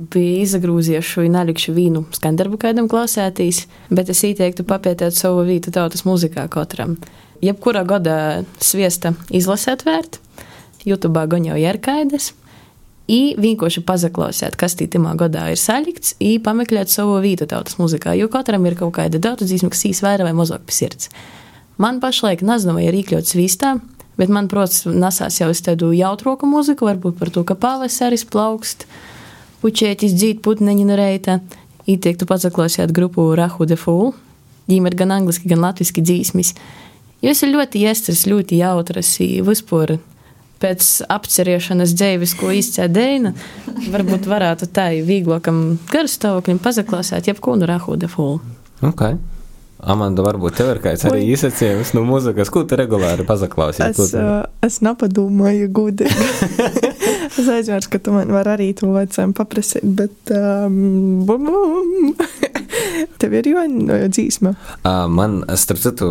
[0.00, 6.06] biju izagrūziešu un nelikšu vīnu skandarbu kādam klausētīs, bet es ieteiktu papietēt savu vītu tautas
[6.08, 6.96] muzikā katram.
[7.44, 8.16] Jebkurā gada
[8.60, 10.20] sviesta izlasēt vērt,
[10.84, 12.32] YouTube gan jau ir kaidas,
[13.10, 18.28] i vienkārši pazaklausēt, kas tīmā gadā ir salikts, i pameklēt savu vītu tautas muzikā, jo
[18.32, 21.10] katram ir kaut kāda tautas dzīsma, kas īsvēra vai mazāk pisirds.
[21.80, 23.78] Man pašlaik nezinu, vai ir iekļauts svīstā,
[24.20, 28.84] bet man, protams, nesās jau uz tādu jautroku mūziku, varbūt par to, ka pavasaris plaukst,
[29.62, 31.40] puķētis dzīt putneņi no reita.
[31.88, 34.12] Ieteiktu pazaklausīt grupu Rahu de Fool.
[34.68, 36.54] Viņiem ir gan angliski, gan latviski dzīsmis.
[37.24, 39.10] Jūs ir ļoti iestras, ļoti jautras,
[39.44, 39.98] vispār
[40.60, 43.32] pēc apceriešanas dzīves, ko izcēdēja,
[43.92, 48.40] varbūt varētu tā vieglākam garstāvoklim pazaklausīt jebkuru Rahu de Fool.
[48.84, 49.18] Okay.
[49.80, 53.96] Amanda, varbūt tev ir kāds arī izsacījums no mūzikas, ko tu regulāri pazaklausies?
[53.96, 56.10] Es, uh, es nepadomāju, gudri.
[57.40, 62.14] es aizmirsu, ka tu man vari arī to vajadzēju paprasīt, bet um, bum, bum.
[63.20, 63.64] tev ir jau
[64.10, 64.52] dzīsma.
[64.80, 66.10] Uh, man, starp citu,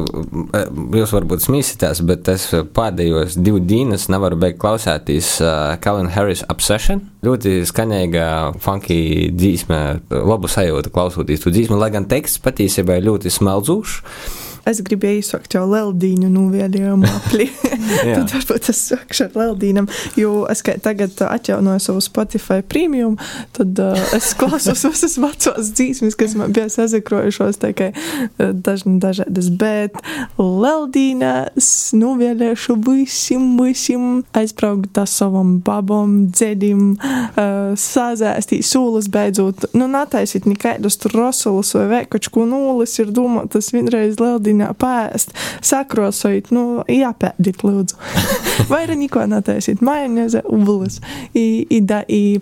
[0.96, 7.04] jūs varbūt smīsitās, bet es pēdējos divus dienas nevaru beigt klausēties uh, Calvin Harris Obsession.
[7.26, 8.28] Ļoti skaņīga,
[8.64, 14.48] funky dzīsme, labu sajūta klausoties to dzīsmu, lai gan teksts patiesībā ir ļoti smeldzošs.
[14.68, 17.48] Es gribēju izsakt jau Leldīnu noviedījumu apli.
[18.10, 18.20] Jā.
[18.20, 19.90] Tad varbūt es sakšu ar Leldīnam,
[20.20, 23.18] jo es kā tagad atjaunoju savu Spotify premium,
[23.56, 29.50] tad uh, es klausos visas vecās dzīsmes, kas man bija sazakrojušos tikai uh, dažni dažādas,
[29.60, 29.98] bet
[30.40, 39.70] Leldīnā es novieliešu visiem, visiem aizbraukt ar savam babam, dzedim, uh, sazēstīt sūlas beidzot.
[39.78, 45.34] Nu, nataisīt nekādus rosulus vai vēkačku nūlis ir domāt, tas vienreiz Leldīnā pēst,
[45.66, 47.98] sakrosojot, nu, jāpēdīt lūdzu.
[48.72, 51.00] vai arī neko nataisīt, majonēze, ubulis,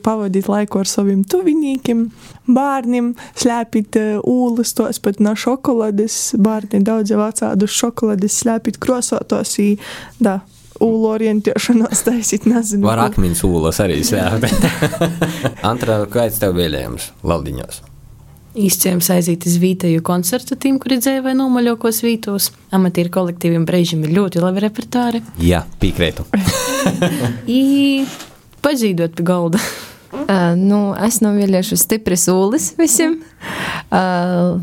[0.03, 2.07] pavadīt laiku ar saviem tuvinīkiem,
[2.47, 9.57] bērniem, slēpīt uh, ūlas, tos pat no šokolades, bērni daudz jau atsādus šokolades, slēpīt krosotos,
[10.23, 10.39] da,
[10.83, 12.85] ūlu orientēšanās taisīt, nezinu.
[12.87, 13.11] Var ko.
[13.11, 14.47] akmeņu sūlas arī slēpt.
[15.69, 17.96] Antra, kāds tev vēlējums Laldiņos?
[18.57, 22.49] Īscējums aiziet uz vietēju koncertu tīm, kuri dzēja vai nomaļokos vītos.
[22.73, 25.21] Amatieru kolektīviem brīžiem ir ļoti labi repertāri.
[25.43, 26.25] Jā, piekrītu.
[28.65, 29.61] Pazīdot pie galda.
[30.07, 33.17] Uh, nu, es novēlēšu stipri sūlis visiem.
[33.91, 34.55] Uh,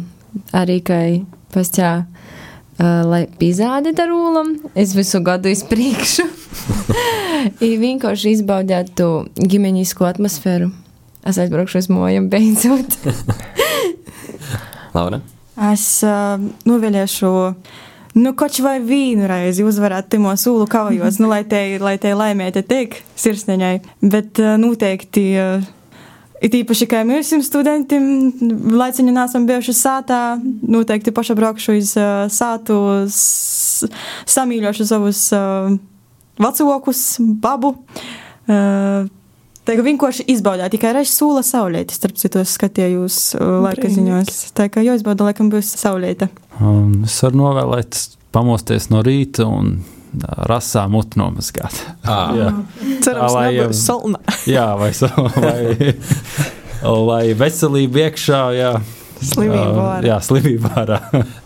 [0.56, 1.08] arī kai
[1.52, 6.24] pastā, uh, lai pizādi darūlam, es visu gadu iz priekšu.
[7.68, 10.72] I vienkārši izbaudētu ģimenisko atmosfēru.
[11.28, 12.96] Es aizbraukšu uz mojām beidzot.
[14.94, 15.20] Laura?
[15.72, 16.34] Es uh,
[16.66, 17.30] novēlēšu,
[18.18, 22.64] nu, kaut vai vienu reizi uzvarēt Timo sūlu kaujos, nu, lai te, lai te laimēta
[22.66, 25.30] tik sirsniņai, bet uh, noteikti.
[25.38, 25.72] Uh,
[26.44, 27.96] It īpaši, kā mēs esam studenti,
[28.76, 30.18] laiciņā nesam bijuši sātā,
[30.68, 32.76] noteikti paša braukšu uz uh, sātu,
[34.34, 35.70] samīļošu savus uh,
[36.42, 37.04] vecākus,
[37.40, 37.70] babu.
[38.44, 39.06] Uh,
[39.64, 44.50] Tā kā vienkārši izbaudāt, tikai reizes sūla saulēta, starp citu, es skatījos uh, laika ziņos.
[44.56, 46.28] Tā kā jau izbauda, laikam būs saulēta.
[46.60, 48.00] Um, es varu novēlēt,
[48.36, 49.78] pamosties no rīta un
[50.20, 51.80] ā, rasā mutu nomazgāt.
[52.04, 52.34] Ah.
[52.36, 52.50] Jā.
[53.00, 54.20] Cerams, Lai, nebūs um, salna.
[54.56, 54.90] Jā, vai,
[55.40, 55.94] vai,
[57.08, 58.74] lai veselība iekšā, jā.
[59.24, 60.08] Slimība Ā, ārā.
[60.10, 60.98] Jā, slimība ārā.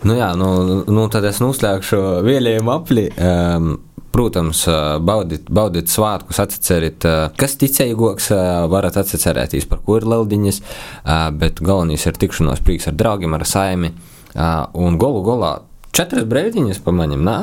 [0.03, 0.49] Nu, jā, nu,
[0.91, 3.05] nu tad es noslēgšu vēlējumu apli.
[3.15, 3.77] Um,
[4.13, 8.31] protams, ā, baudīt, baudīt svētkus, atcerēt, ā, kas ticīgāks,
[8.71, 10.61] varat atcerēties, par ko ir leldiņas,
[11.39, 13.93] bet galvenais ir tikšanos prieks ar draugiem, ar saimi.
[14.77, 15.53] Un golu golā
[15.95, 17.37] četras brīvdiņas pamaņem, nā?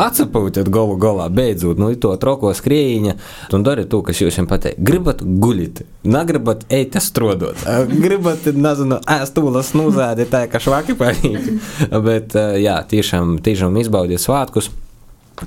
[0.00, 3.12] Atsapūtiet golu golā, beidzot, nu, to troko skrējiņa,
[3.52, 4.78] un dariet to, kas jums patīk.
[4.80, 11.58] Gribat guļīt, negribat eit strodot, ā, gribat, nezinu, ēst tūlas nūzādi, tā kā švaki parīgi.
[12.08, 12.32] Bet,
[12.62, 14.72] jā, tiešām, tiešām izbaudiet svētkus.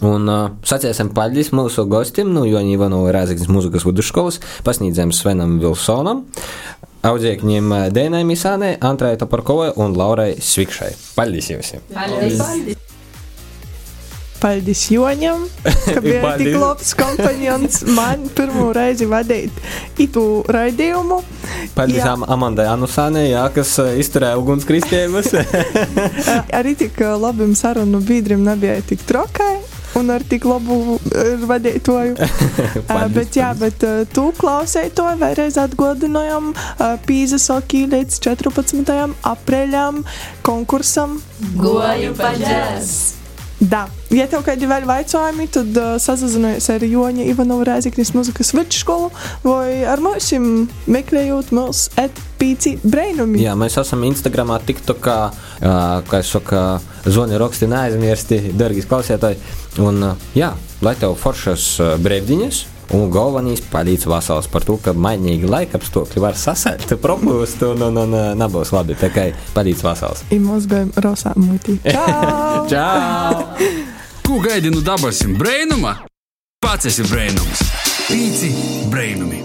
[0.06, 4.38] Un uh, sacīsim paldies mūsu gostiem, no Joņa Ivanova Rāzaknis mūzikas vidusskolas,
[4.68, 6.28] pasniedzējiem Svenam Vilsonam,
[7.10, 10.94] audzēkņiem Dēnai Misānai, Antrai Toparkovai un Laurai Svikšai.
[11.18, 11.74] Paldies jums!
[14.40, 15.42] Paldies Joņam,
[15.94, 19.52] ka bija tik labs kompanions man pirmo reizi vadīt
[20.00, 21.20] itu raidījumu.
[21.76, 22.14] Paldies Jā.
[22.16, 25.34] Am Amandai Anusānei, jā, kas izturēja ugunskristības.
[26.60, 29.59] Arī tik labam sarunu biedrim nebija tik trokai.
[29.98, 32.16] Un ar tik labu uh, vadītāju.
[32.20, 39.16] Uh, bet, jā, bet uh, tu klausēji to vēlreiz atgādinājām uh, Pīzasokī līdz 14.
[39.34, 40.04] aprīļam
[40.46, 41.20] konkursam.
[41.58, 43.19] Goju paģēs!
[43.60, 43.90] Da.
[44.16, 49.10] Ja tev kādi vēl jautājumi, tad uh, sazinājies ar Joņa Ivanovas Rēzaknis muzikas vidusskolu
[49.44, 50.32] vai ar mums
[50.88, 53.44] meklējot mūsu etpīci brainumi.
[53.44, 55.20] Jā, mēs esam Instagram, TikTokā,
[55.60, 55.76] ā,
[56.08, 56.64] kā es saku,
[57.04, 59.42] zvani raksti neaizmirsti, dārgīs klausētāji.
[59.84, 60.54] Un, ā, jā,
[60.86, 62.64] lai tev foršas ā, brīvdiņas,
[62.96, 68.18] un galvenais palīdz vasals par to, ka mainīgi laikapstākļi var sasēt, propūst, un, un, un
[68.40, 68.98] nebūs labi.
[69.00, 70.26] Tā kā palīdz vasals.
[70.34, 71.80] Ir mozgājumi rosā muti.
[71.96, 72.66] Čau!
[72.72, 73.46] Čau!
[74.26, 75.96] Ko gaidi no dabasim brainuma?
[76.62, 77.64] Pats esi brainums.
[78.10, 78.52] Pīci
[78.92, 79.42] brainumi.